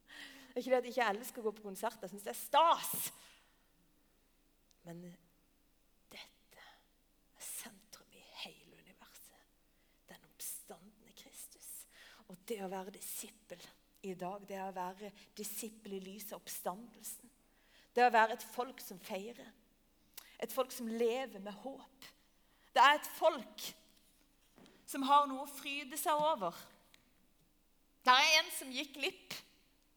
Det 0.55 0.61
er 0.61 0.63
ikke 0.63 0.71
det 0.71 0.77
at 0.77 0.85
ikke 0.87 1.05
elsker 1.11 1.41
å 1.41 1.43
gå 1.49 1.51
på 1.57 1.63
konsert. 1.65 1.97
Jeg 1.99 2.13
syns 2.13 2.23
det 2.23 2.31
er 2.31 2.37
stas. 2.39 2.91
Men 4.87 5.01
dette 6.13 6.61
er 6.63 7.41
sentrum 7.43 8.13
i 8.15 8.21
hele 8.45 8.77
universet. 8.79 9.41
Den 10.07 10.21
oppstandende 10.29 11.11
Kristus. 11.19 11.67
Og 12.31 12.39
det 12.47 12.61
å 12.63 12.69
være 12.71 12.93
disippel 12.95 13.65
i 14.07 14.13
dag, 14.15 14.45
det 14.47 14.61
å 14.63 14.69
være 14.77 15.09
disippel 15.35 15.97
i 15.97 15.99
lys 16.05 16.29
av 16.31 16.39
oppstandelsen. 16.39 17.33
Det 17.91 18.05
å 18.05 18.13
være 18.15 18.37
et 18.37 18.45
folk 18.53 18.79
som 18.79 19.01
feirer. 19.03 19.49
Et 20.39 20.55
folk 20.55 20.71
som 20.71 20.87
lever 20.87 21.43
med 21.43 21.59
håp. 21.65 22.07
Det 22.71 22.79
er 22.79 23.01
et 23.01 23.11
folk 23.17 23.65
som 24.87 25.03
har 25.11 25.27
noe 25.27 25.43
å 25.43 25.51
fryde 25.51 25.99
seg 25.99 26.15
over. 26.15 26.55
Det 28.07 28.15
er 28.15 28.39
en 28.39 28.55
som 28.55 28.71
gikk 28.71 28.95
glipp 29.01 29.35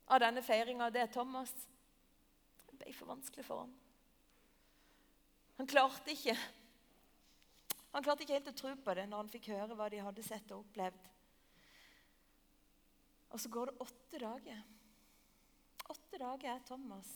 av 0.09 0.23
denne 0.23 0.43
feiringa, 0.45 0.89
det 0.91 1.03
er 1.05 1.13
Thomas. 1.13 1.53
Det 2.69 2.79
ble 2.81 2.95
for 2.97 3.11
vanskelig 3.13 3.45
for 3.47 3.65
ham. 3.65 3.75
Han 5.59 5.67
klarte 5.67 6.15
ikke 6.15 6.37
Han 7.89 8.05
klarte 8.05 8.23
ikke 8.23 8.37
helt 8.37 8.51
å 8.51 8.55
tro 8.55 8.71
på 8.85 8.95
det 8.95 9.07
når 9.09 9.23
han 9.23 9.31
fikk 9.33 9.47
høre 9.55 9.75
hva 9.75 9.87
de 9.91 10.03
hadde 10.05 10.23
sett 10.23 10.51
og 10.53 10.61
opplevd. 10.61 11.07
Og 13.33 13.41
så 13.41 13.49
går 13.53 13.71
det 13.71 13.81
åtte 13.85 14.21
dager. 14.21 14.61
Åtte 15.89 16.21
dager 16.21 16.53
er 16.53 16.67
Thomas 16.69 17.09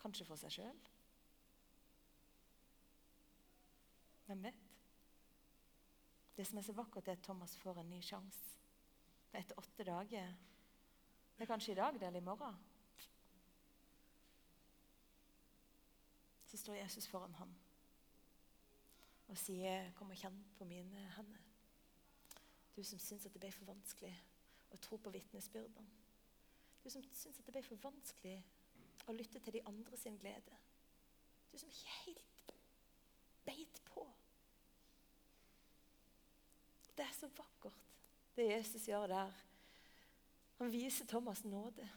kanskje 0.00 0.26
for 0.28 0.40
seg 0.40 0.54
sjøl. 0.54 0.78
Hvem 4.30 4.46
vet? 4.46 4.66
Det 6.38 6.46
som 6.46 6.62
er 6.62 6.64
så 6.64 6.72
vakkert, 6.78 7.10
er 7.10 7.18
at 7.18 7.26
Thomas 7.26 7.56
får 7.60 7.82
en 7.82 7.90
ny 7.90 7.98
sjanse. 8.06 8.54
Etter 9.34 9.58
åtte 9.58 9.84
dager 9.84 10.30
Det 11.40 11.46
er 11.46 11.52
kanskje 11.54 11.72
i 11.72 11.74
dag 11.74 11.94
det, 11.94 12.02
eller 12.02 12.20
i 12.20 12.24
morgen. 12.24 12.56
Så 16.46 16.56
står 16.56 16.74
Jesus 16.74 17.06
foran 17.08 17.34
ham 17.34 17.54
og 19.28 19.38
sier, 19.38 19.92
'Kom 19.92 20.10
og 20.10 20.16
kjenn 20.16 20.44
på 20.58 20.64
mine 20.64 21.06
hender.' 21.16 21.40
Du 22.76 22.82
som 22.84 22.98
syns 22.98 23.26
at 23.26 23.32
det 23.32 23.40
ble 23.40 23.52
for 23.52 23.64
vanskelig 23.64 24.22
å 24.70 24.76
tro 24.76 24.96
på 24.96 25.10
vitnesbyrdene. 25.10 25.90
Du 26.84 26.90
som 26.90 27.02
syns 27.02 27.38
at 27.38 27.46
det 27.46 27.52
ble 27.52 27.62
for 27.62 27.76
vanskelig 27.76 28.44
å 29.06 29.12
lytte 29.12 29.38
til 29.38 29.52
de 29.52 29.66
andre 29.66 29.96
sin 29.96 30.18
glede. 30.18 30.58
Du 31.52 31.58
som 31.58 31.68
ikke 31.68 31.88
helt 32.04 32.52
beit 33.44 33.82
på. 33.84 34.12
Det 36.96 37.06
er 37.06 37.12
så 37.12 37.28
vakkert, 37.28 37.86
det 38.36 38.50
Jesus 38.50 38.88
gjør 38.88 39.06
der. 39.06 39.49
Han 40.60 40.72
viser 40.72 41.08
Thomas 41.08 41.42
nåde. 41.44 41.88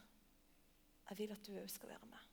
Jeg 1.10 1.20
vil 1.20 1.36
at 1.36 1.46
du 1.46 1.54
òg 1.60 1.70
skal 1.70 1.92
være 1.92 2.08
med. 2.10 2.30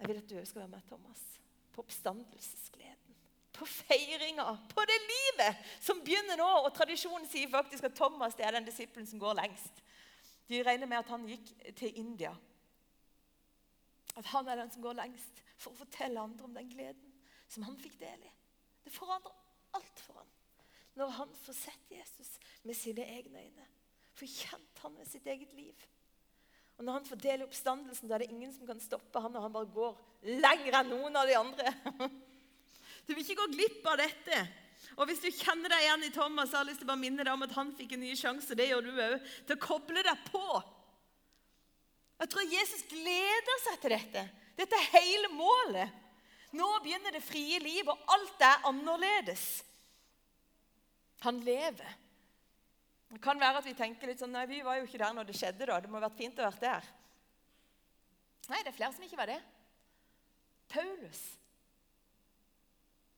Jeg 0.00 0.08
vil 0.10 0.20
at 0.22 0.30
du 0.30 0.38
òg 0.40 0.46
skal 0.48 0.64
være 0.64 0.72
med, 0.74 0.86
Thomas, 0.88 1.24
på 1.72 1.84
oppstandelsesgleden 1.84 3.04
på 3.54 3.66
feiringa, 3.66 4.56
på 4.74 4.84
det 4.90 4.98
livet 5.06 5.56
som 5.80 6.00
begynner 6.02 6.38
nå. 6.40 6.48
Og 6.66 6.72
tradisjonen 6.74 7.26
sier 7.30 7.50
faktisk 7.52 7.86
at 7.86 7.96
Thomas 7.96 8.34
er 8.38 8.56
den 8.56 8.66
disippelen 8.66 9.06
som 9.06 9.22
går 9.22 9.38
lengst. 9.38 9.82
De 10.50 10.60
regner 10.66 10.90
med 10.90 11.00
at 11.00 11.12
han 11.14 11.26
gikk 11.28 11.52
til 11.78 12.00
India. 12.02 12.34
At 14.18 14.26
han 14.34 14.48
er 14.48 14.58
den 14.60 14.72
som 14.74 14.82
går 14.82 14.98
lengst 14.98 15.42
for 15.56 15.70
å 15.72 15.80
fortelle 15.84 16.20
andre 16.20 16.48
om 16.48 16.56
den 16.56 16.70
gleden 16.70 17.14
som 17.48 17.66
han 17.68 17.78
fikk 17.78 17.96
del 18.02 18.26
i. 18.26 18.32
Det 18.84 18.92
forandrer 18.92 19.34
alt 19.78 20.02
for 20.06 20.20
ham 20.20 20.32
når 20.94 21.10
han 21.16 21.30
får 21.42 21.56
sett 21.58 21.88
Jesus 21.90 22.36
med 22.62 22.76
sine 22.78 23.02
egne 23.16 23.40
øyne. 23.42 23.64
Får 24.14 24.30
kjent 24.30 24.82
han 24.84 24.94
med 24.94 25.08
sitt 25.10 25.26
eget 25.26 25.52
liv. 25.56 25.86
Og 26.78 26.84
Når 26.84 26.98
han 26.98 27.06
fordeler 27.06 27.46
oppstandelsen, 27.46 28.08
da 28.10 28.16
er 28.16 28.24
det 28.24 28.32
ingen 28.34 28.52
som 28.54 28.66
kan 28.66 28.82
stoppe 28.82 29.22
han, 29.22 29.34
og 29.36 29.46
han 29.46 29.54
bare 29.54 29.70
går 29.74 29.98
lenger 30.42 30.78
enn 30.80 30.92
noen 30.94 31.18
av 31.18 31.28
de 31.28 31.38
andre. 31.38 31.74
Du 33.04 33.12
vil 33.12 33.20
ikke 33.20 33.42
gå 33.42 33.50
glipp 33.52 33.86
av 33.90 33.98
dette. 34.00 34.38
Og 34.96 35.08
Hvis 35.08 35.22
du 35.22 35.28
kjenner 35.28 35.68
deg 35.68 35.82
igjen 35.84 36.06
i 36.06 36.12
Thomas, 36.14 36.50
så 36.50 36.58
har 36.58 36.64
jeg 36.64 36.72
lyst 36.72 36.82
til 36.82 36.88
å 36.88 36.92
bare 36.92 37.02
minne 37.02 37.26
deg 37.26 37.34
om 37.34 37.44
at 37.46 37.52
han 37.56 37.72
fikk 37.76 37.94
en 37.96 38.04
ny 38.04 38.14
sjanse. 38.18 38.56
Det 38.56 38.68
gjør 38.70 38.86
du 38.86 38.92
òg. 38.94 39.26
Til 39.46 39.58
å 39.58 39.64
koble 39.64 40.04
deg 40.06 40.22
på. 40.30 40.44
Jeg 42.22 42.30
tror 42.32 42.54
Jesus 42.54 42.86
gleder 42.88 43.60
seg 43.64 43.80
til 43.82 43.94
dette. 43.96 44.24
Dette 44.56 44.78
er 44.78 44.92
hele 44.94 45.30
målet. 45.34 46.00
Nå 46.54 46.68
begynner 46.84 47.12
det 47.16 47.24
frie 47.26 47.58
liv, 47.58 47.88
og 47.90 48.14
alt 48.14 48.46
er 48.46 48.68
annerledes. 48.70 49.44
Han 51.26 51.40
lever. 51.42 52.03
Det 53.14 53.22
kan 53.22 53.38
være 53.40 53.60
at 53.60 53.66
vi 53.68 53.76
tenker 53.78 54.10
litt 54.10 54.20
sånn 54.22 54.34
Nei, 54.34 54.44
vi 54.50 54.60
var 54.66 54.80
jo 54.80 54.88
ikke 54.88 54.98
der 55.00 55.14
når 55.14 55.28
det 55.28 55.38
skjedde. 55.38 55.68
da. 55.70 55.78
Det 55.80 55.90
må 55.90 56.00
ha 56.00 56.08
vært 56.08 56.18
fint 56.18 56.40
å 56.42 56.46
være 56.48 56.62
der. 56.64 56.92
Nei, 58.50 58.60
det 58.60 58.72
er 58.72 58.76
flere 58.76 58.96
som 58.96 59.06
ikke 59.06 59.20
var 59.22 59.30
det. 59.30 59.40
Paulus 60.74 61.22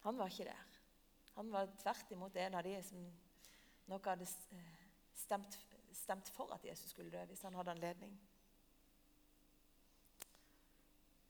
han 0.07 0.19
var 0.21 0.31
ikke 0.31 0.45
der. 0.47 0.75
Han 1.35 1.49
var 1.51 1.71
tvert 1.81 2.11
imot 2.15 2.37
en 2.39 2.55
av 2.55 2.63
de 2.63 2.77
som 2.87 3.07
nok 3.91 4.05
hadde 4.07 4.27
eh, 4.55 4.83
stemt, 5.19 5.57
stemt 5.91 6.29
for 6.31 6.53
at 6.55 6.63
Jesus 6.65 6.93
skulle 6.95 7.11
dø, 7.11 7.25
hvis 7.27 7.43
han 7.43 7.57
hadde 7.59 7.73
anledning. 7.75 8.13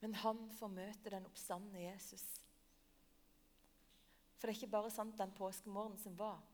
Men 0.03 0.19
han 0.21 0.45
får 0.59 0.75
møte 0.75 1.15
den 1.15 1.25
oppstandende 1.25 1.87
Jesus. 1.87 2.27
For 4.37 4.45
det 4.45 4.53
er 4.53 4.61
ikke 4.61 4.75
bare 4.77 4.93
sant 4.93 5.17
den 5.17 5.33
påskemorgenen 5.39 6.03
som 6.03 6.19
var. 6.21 6.45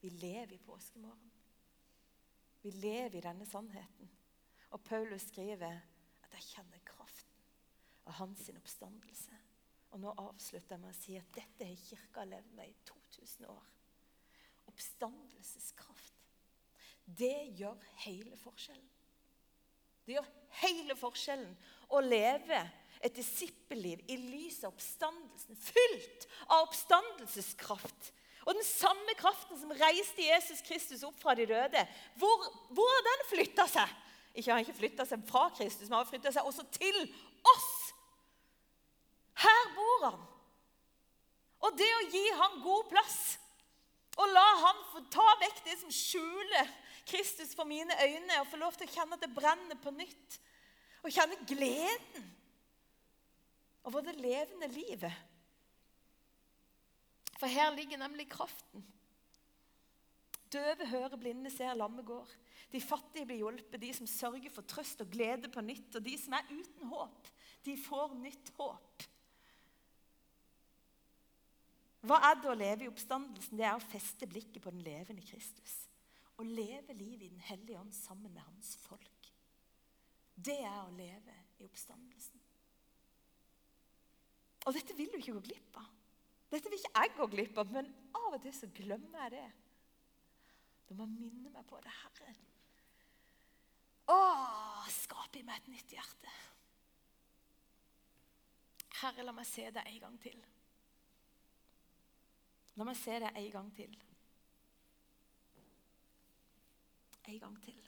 Vi 0.00 0.08
lever 0.16 0.56
i 0.56 0.62
påskemorgen. 0.64 1.29
Vi 2.62 2.70
lever 2.70 3.16
i 3.18 3.24
denne 3.24 3.46
sannheten. 3.48 4.10
Og 4.70 4.82
Paulus 4.86 5.28
skriver 5.30 5.80
at 6.24 6.34
jeg 6.36 6.48
kjenner 6.52 6.82
kraften 6.86 7.46
av 8.06 8.18
hans 8.20 8.46
oppstandelse. 8.52 9.38
Og 9.90 10.02
nå 10.02 10.12
avslutter 10.22 10.76
jeg 10.76 10.82
med 10.82 10.92
å 10.92 10.98
si 10.98 11.16
at 11.18 11.32
dette 11.34 11.66
har 11.66 11.82
Kirka 11.82 12.26
levd 12.28 12.52
med 12.54 12.70
i 12.70 12.76
2000 12.86 13.48
år. 13.50 13.70
Oppstandelseskraft. 14.70 16.14
Det 17.04 17.50
gjør 17.58 17.80
hele 18.04 18.36
forskjellen. 18.38 18.90
Det 20.06 20.14
gjør 20.14 20.30
hele 20.62 20.94
forskjellen 20.98 21.56
å 21.94 22.00
leve 22.04 22.60
et 23.00 23.16
disippelliv 23.16 24.02
i 24.12 24.16
lys 24.20 24.60
av 24.64 24.74
oppstandelsen, 24.74 25.56
fylt 25.56 26.26
av 26.48 26.68
oppstandelseskraft. 26.68 28.12
Og 28.50 28.56
den 28.58 28.66
samme 28.66 29.14
kraften 29.14 29.58
som 29.60 29.70
reiste 29.78 30.24
Jesus 30.24 30.62
Kristus 30.66 31.04
opp 31.06 31.18
fra 31.20 31.36
de 31.38 31.46
døde, 31.46 31.84
hvor, 32.18 32.46
hvor 32.74 32.88
har 32.96 33.04
den 33.06 33.28
flytta 33.30 33.66
seg? 33.70 33.92
Ikke 34.34 34.50
har 34.50 34.58
han 34.58 34.66
ikke 34.66 34.78
flytta 34.80 35.06
seg 35.06 35.22
fra 35.28 35.44
Kristus, 35.54 35.86
men 35.86 36.00
har 36.00 36.08
flytta 36.08 36.32
seg 36.34 36.48
også 36.48 36.64
til 36.74 36.98
oss. 37.52 37.70
Her 39.44 39.70
bor 39.76 40.02
han. 40.08 40.18
Og 41.62 41.78
det 41.78 41.88
å 41.94 42.08
gi 42.10 42.24
ham 42.40 42.58
god 42.64 42.90
plass 42.90 43.20
og 44.18 44.28
la 44.34 44.46
ham 44.64 44.82
få 44.90 45.04
ta 45.12 45.26
vekk 45.40 45.62
det 45.64 45.78
som 45.80 45.92
skjuler 45.94 46.68
Kristus 47.08 47.54
for 47.56 47.68
mine 47.68 47.94
øyne, 48.02 48.40
og 48.40 48.48
få 48.50 48.58
lov 48.60 48.74
til 48.76 48.88
å 48.88 48.92
kjenne 48.92 49.16
at 49.16 49.22
det 49.24 49.32
brenner 49.34 49.78
på 49.80 49.94
nytt, 49.94 50.40
og 51.00 51.14
kjenne 51.14 51.38
gleden 51.48 52.26
over 53.88 54.04
det 54.04 54.18
levende 54.20 54.68
livet 54.74 55.29
For 57.40 57.48
her 57.48 57.72
ligger 57.72 58.00
nemlig 58.00 58.28
kraften. 58.28 58.84
Døve 60.52 60.86
hører, 60.90 61.16
blinde 61.16 61.50
ser, 61.52 61.74
lamme 61.78 62.02
går. 62.04 62.28
De 62.72 62.80
fattige 62.82 63.26
blir 63.26 63.40
hjulpet, 63.40 63.80
de 63.80 63.92
som 63.96 64.08
sørger 64.10 64.52
for 64.52 64.66
trøst 64.68 65.00
og 65.02 65.10
glede 65.10 65.48
på 65.50 65.62
nytt. 65.64 65.94
Og 65.96 66.04
de 66.04 66.16
som 66.20 66.36
er 66.36 66.50
uten 66.50 66.90
håp, 66.90 67.30
de 67.64 67.76
får 67.80 68.12
nytt 68.18 68.52
håp. 68.58 69.06
Hva 72.06 72.16
er 72.30 72.36
det 72.40 72.48
å 72.48 72.56
leve 72.56 72.86
i 72.86 72.90
oppstandelsen? 72.90 73.58
Det 73.60 73.66
er 73.68 73.76
å 73.76 73.88
feste 73.90 74.28
blikket 74.28 74.62
på 74.64 74.72
den 74.72 74.84
levende 74.84 75.24
Kristus. 75.24 75.74
Å 76.40 76.44
leve 76.46 76.96
livet 76.96 77.26
i 77.26 77.32
Den 77.32 77.42
hellige 77.44 77.80
ånd 77.80 77.92
sammen 77.96 78.32
med 78.32 78.44
hans 78.44 78.74
folk. 78.86 79.32
Det 80.34 80.56
er 80.64 80.78
å 80.80 80.94
leve 80.96 81.36
i 81.60 81.66
oppstandelsen. 81.68 82.40
Og 84.64 84.76
dette 84.76 84.96
vil 84.96 85.10
du 85.12 85.18
ikke 85.20 85.36
gå 85.36 85.44
glipp 85.50 85.80
av. 85.80 85.88
Dette 86.50 86.70
vil 86.70 86.80
ikke 86.80 86.94
jeg 86.96 87.16
gå 87.16 87.26
glipp 87.30 87.58
av, 87.62 87.72
men 87.72 87.90
av 88.18 88.34
og 88.34 88.40
til 88.42 88.54
så 88.54 88.68
glemmer 88.74 89.26
jeg 89.26 89.34
det. 89.36 89.48
Du 90.90 90.96
må 90.98 91.06
minne 91.06 91.52
meg 91.54 91.66
på 91.70 91.78
det, 91.84 91.92
Herre. 92.02 92.32
Å, 94.10 94.16
skap 94.90 95.36
i 95.38 95.44
meg 95.46 95.60
et 95.60 95.68
nytt 95.70 95.92
hjerte. 95.94 96.32
Herre, 99.00 99.22
la 99.24 99.34
meg 99.36 99.46
se 99.48 99.68
deg 99.70 99.86
en 99.86 100.00
gang 100.02 100.16
til. 100.20 100.40
La 102.80 102.86
meg 102.88 102.98
se 102.98 103.20
deg 103.22 103.38
en 103.38 103.52
gang 103.54 103.70
til. 103.76 103.94
En 107.30 107.38
gang 107.44 107.60
til. 107.62 107.78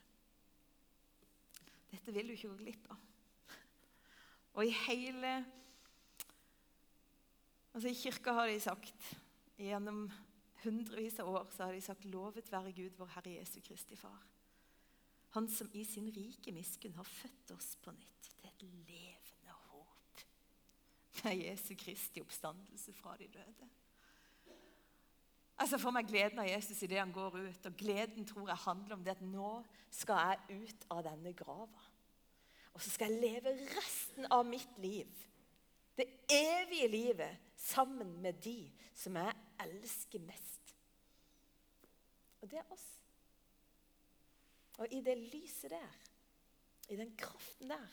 Dette 1.91 2.15
vil 2.15 2.31
du 2.31 2.37
ikke 2.37 2.53
gå 2.53 2.61
glipp 2.63 2.87
av. 2.93 3.03
Og 4.53 4.69
i 4.69 4.73
hele 4.85 5.33
Altså 7.73 7.89
I 7.89 7.97
kirka 7.97 8.33
har 8.37 8.47
de 8.47 8.59
sagt 8.61 9.07
gjennom 9.57 10.05
hundrevis 10.63 11.17
av 11.19 11.31
år 11.31 11.49
så 11.51 11.65
har 11.65 11.73
de 11.73 11.81
sagt 11.81 12.05
'Lovet 12.05 12.51
være 12.51 12.71
Gud, 12.71 12.97
vår 12.97 13.09
Herre 13.15 13.35
Jesu 13.39 13.59
Kristi 13.65 13.95
Far'. 13.95 14.27
Han 15.33 15.49
som 15.49 15.69
i 15.73 15.83
sin 15.83 16.11
rike 16.13 16.51
miskunn 16.51 16.93
har 16.93 17.03
født 17.03 17.51
oss 17.51 17.75
på 17.81 17.91
nytt 17.91 18.29
til 18.37 18.49
et 18.49 18.61
levende 18.61 19.55
håp. 19.65 20.21
Med 21.23 21.37
Jesu 21.37 21.73
Kristi 21.75 22.21
oppstandelse 22.21 22.93
fra 22.93 23.17
de 23.17 23.27
døde. 23.27 23.69
Altså 25.57 25.77
For 25.77 25.91
meg 25.95 26.07
gleden 26.09 26.39
av 26.39 26.49
Jesus 26.49 26.81
idet 26.83 26.99
han 26.99 27.13
går 27.13 27.39
ut. 27.39 27.65
Og 27.65 27.77
gleden 27.77 28.25
tror 28.25 28.47
jeg 28.49 28.63
handler 28.65 28.95
om 28.95 29.03
det 29.03 29.15
at 29.15 29.25
nå 29.25 29.63
skal 29.89 30.37
jeg 30.49 30.61
ut 30.61 30.85
av 30.91 31.03
denne 31.03 31.33
grava. 31.33 31.89
Og 32.73 32.81
så 32.81 32.89
skal 32.89 33.11
jeg 33.11 33.21
leve 33.21 33.53
resten 33.73 34.25
av 34.31 34.45
mitt 34.45 34.77
liv, 34.81 35.09
det 35.97 36.07
evige 36.29 36.87
livet, 36.89 37.52
sammen 37.63 38.17
med 38.21 38.41
de 38.43 38.57
som 38.95 39.15
jeg 39.17 39.35
elsker 39.63 40.23
mest. 40.27 40.75
Og 42.41 42.49
det 42.51 42.59
er 42.59 42.71
oss. 42.75 42.87
Og 44.81 44.91
i 44.91 44.99
det 45.05 45.15
lyset 45.21 45.71
der, 45.71 45.99
i 46.89 46.97
den 46.99 47.13
kraften 47.17 47.71
der, 47.71 47.91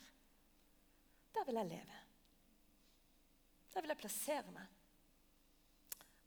der 1.31 1.45
vil 1.47 1.59
jeg 1.61 1.69
leve. 1.69 1.99
Der 3.73 3.81
vil 3.81 3.93
jeg 3.93 4.01
plassere 4.01 4.51
meg. 4.51 4.67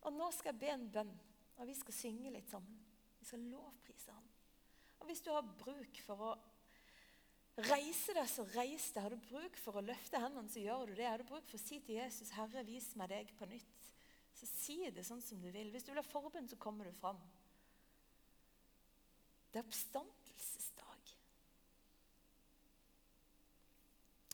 Og 0.04 0.12
nå 0.12 0.30
skal 0.32 0.52
jeg 0.52 0.60
be 0.62 0.70
en 0.72 0.88
bønn, 0.92 1.12
og 1.56 1.68
vi 1.68 1.74
skal 1.76 1.96
synge 1.96 2.32
litt 2.32 2.48
sammen. 2.50 2.80
Vi 3.18 3.28
skal 3.28 3.44
lovprise 3.52 4.12
ham. 4.12 4.24
Og 5.00 5.08
hvis 5.08 5.20
du 5.24 5.30
har 5.32 5.54
bruk 5.60 6.00
for 6.06 6.28
å 6.30 6.34
reise 7.56 8.14
deg, 8.16 8.28
så 8.30 8.44
reis 8.54 8.88
deg. 8.92 9.02
Har 9.04 9.14
du 9.14 9.26
bruk 9.28 9.56
for 9.62 9.78
å 9.78 9.84
løfte 9.84 10.18
hendene, 10.18 10.50
så 10.50 10.62
gjør 10.62 10.90
du 10.90 10.94
det. 10.98 11.06
Har 11.06 11.22
du 11.22 11.28
bruk 11.28 11.46
for 11.46 11.58
å 11.58 11.62
si 11.62 11.78
til 11.80 12.00
Jesus, 12.00 12.32
'Herre, 12.34 12.64
vis 12.66 12.94
meg 12.96 13.08
deg 13.08 13.30
på 13.38 13.46
nytt', 13.46 13.90
så 14.34 14.46
si 14.46 14.90
det 14.90 15.04
sånn 15.06 15.22
som 15.22 15.40
du 15.40 15.50
vil. 15.50 15.70
Hvis 15.70 15.84
du 15.84 15.92
vil 15.92 16.02
ha 16.02 16.08
forbund, 16.08 16.50
så 16.50 16.56
kommer 16.56 16.84
du 16.84 16.92
fram. 16.92 17.20
Det 19.52 19.60
er 19.60 19.66
oppstandelsesdag. 19.68 21.14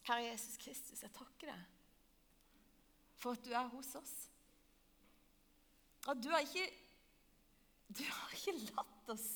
Herre 0.08 0.24
Jesus 0.24 0.56
Kristus, 0.56 1.02
jeg 1.02 1.12
takker 1.12 1.52
deg 1.52 1.66
for 3.20 3.36
at 3.36 3.44
du 3.44 3.52
er 3.52 3.68
hos 3.68 3.94
oss. 3.94 4.14
At 6.08 6.22
du 6.24 6.30
har 6.32 6.40
ikke, 6.40 6.64
du 7.92 8.02
har 8.08 8.32
ikke 8.32 8.56
latt 8.72 9.12
oss 9.12 9.28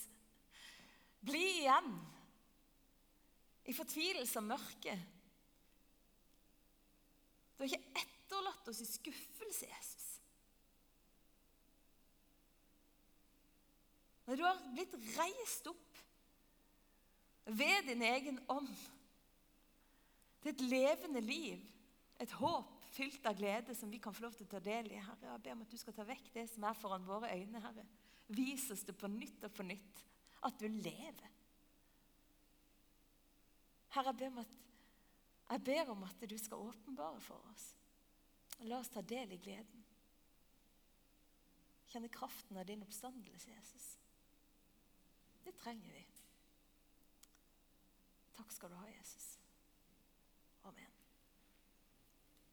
bli 1.21 1.45
igjen 1.61 1.93
i 3.65 3.75
fortvilelse 3.77 4.41
og 4.41 4.49
mørke. 4.49 4.97
Du 7.55 7.63
har 7.63 7.71
ikke 7.71 8.03
etterlatt 8.03 8.69
oss 8.69 8.83
i 8.83 8.89
skuffelse, 8.89 9.69
Jesus. 9.69 10.09
Når 14.25 14.41
du 14.41 14.45
har 14.47 14.61
blitt 14.73 14.95
reist 15.19 15.67
opp 15.69 16.01
ved 17.45 17.91
din 17.91 18.03
egen 18.09 18.41
ånd 18.49 18.73
til 20.41 20.53
et 20.53 20.65
levende 20.65 21.21
liv, 21.25 21.61
et 22.21 22.33
håp 22.41 22.73
fylt 22.95 23.27
av 23.27 23.37
glede 23.37 23.75
som 23.77 23.91
vi 23.91 24.01
kan 24.01 24.15
få 24.15 24.27
lov 24.27 24.37
til 24.39 24.47
å 24.47 24.55
ta 24.55 24.63
del 24.65 24.89
i. 24.93 25.01
Herre, 25.03 25.35
jeg 25.35 25.45
ber 25.45 25.57
om 25.57 25.65
at 25.65 25.73
du 25.73 25.79
skal 25.81 25.97
ta 25.97 26.07
vekk 26.09 26.31
det 26.35 26.47
som 26.53 26.65
er 26.69 26.79
foran 26.79 27.07
våre 27.07 27.33
øyne. 27.35 27.61
Herre. 27.61 27.85
Vis 28.33 28.69
oss 28.73 28.85
det 28.87 28.97
på 28.97 29.11
nytt 29.13 29.45
og 29.45 29.53
på 29.53 29.67
nytt, 29.67 30.05
at 30.47 30.61
du 30.61 30.69
lever. 30.69 31.34
Herre, 33.95 34.11
jeg 34.11 34.17
ber 34.19 34.41
at, 34.41 34.55
jeg 35.51 35.65
ber 35.65 35.91
om 35.93 36.03
at 36.03 36.31
du 36.31 36.39
skal 36.39 36.57
åpenbare 36.57 37.21
for 37.21 37.51
oss. 37.53 37.67
La 38.67 38.79
oss 38.79 38.91
ta 38.91 39.03
del 39.03 39.35
i 39.35 39.39
gleden. 39.43 39.85
Kjenne 41.93 42.11
kraften 42.11 42.59
av 42.59 42.67
din 42.67 42.83
oppstandelse, 42.83 43.51
Jesus. 43.55 43.89
Det 45.45 45.55
trenger 45.61 45.95
vi. 45.95 46.05
Takk 48.35 48.51
skal 48.53 48.73
du 48.73 48.81
ha, 48.81 48.91
Jesus. 48.91 49.35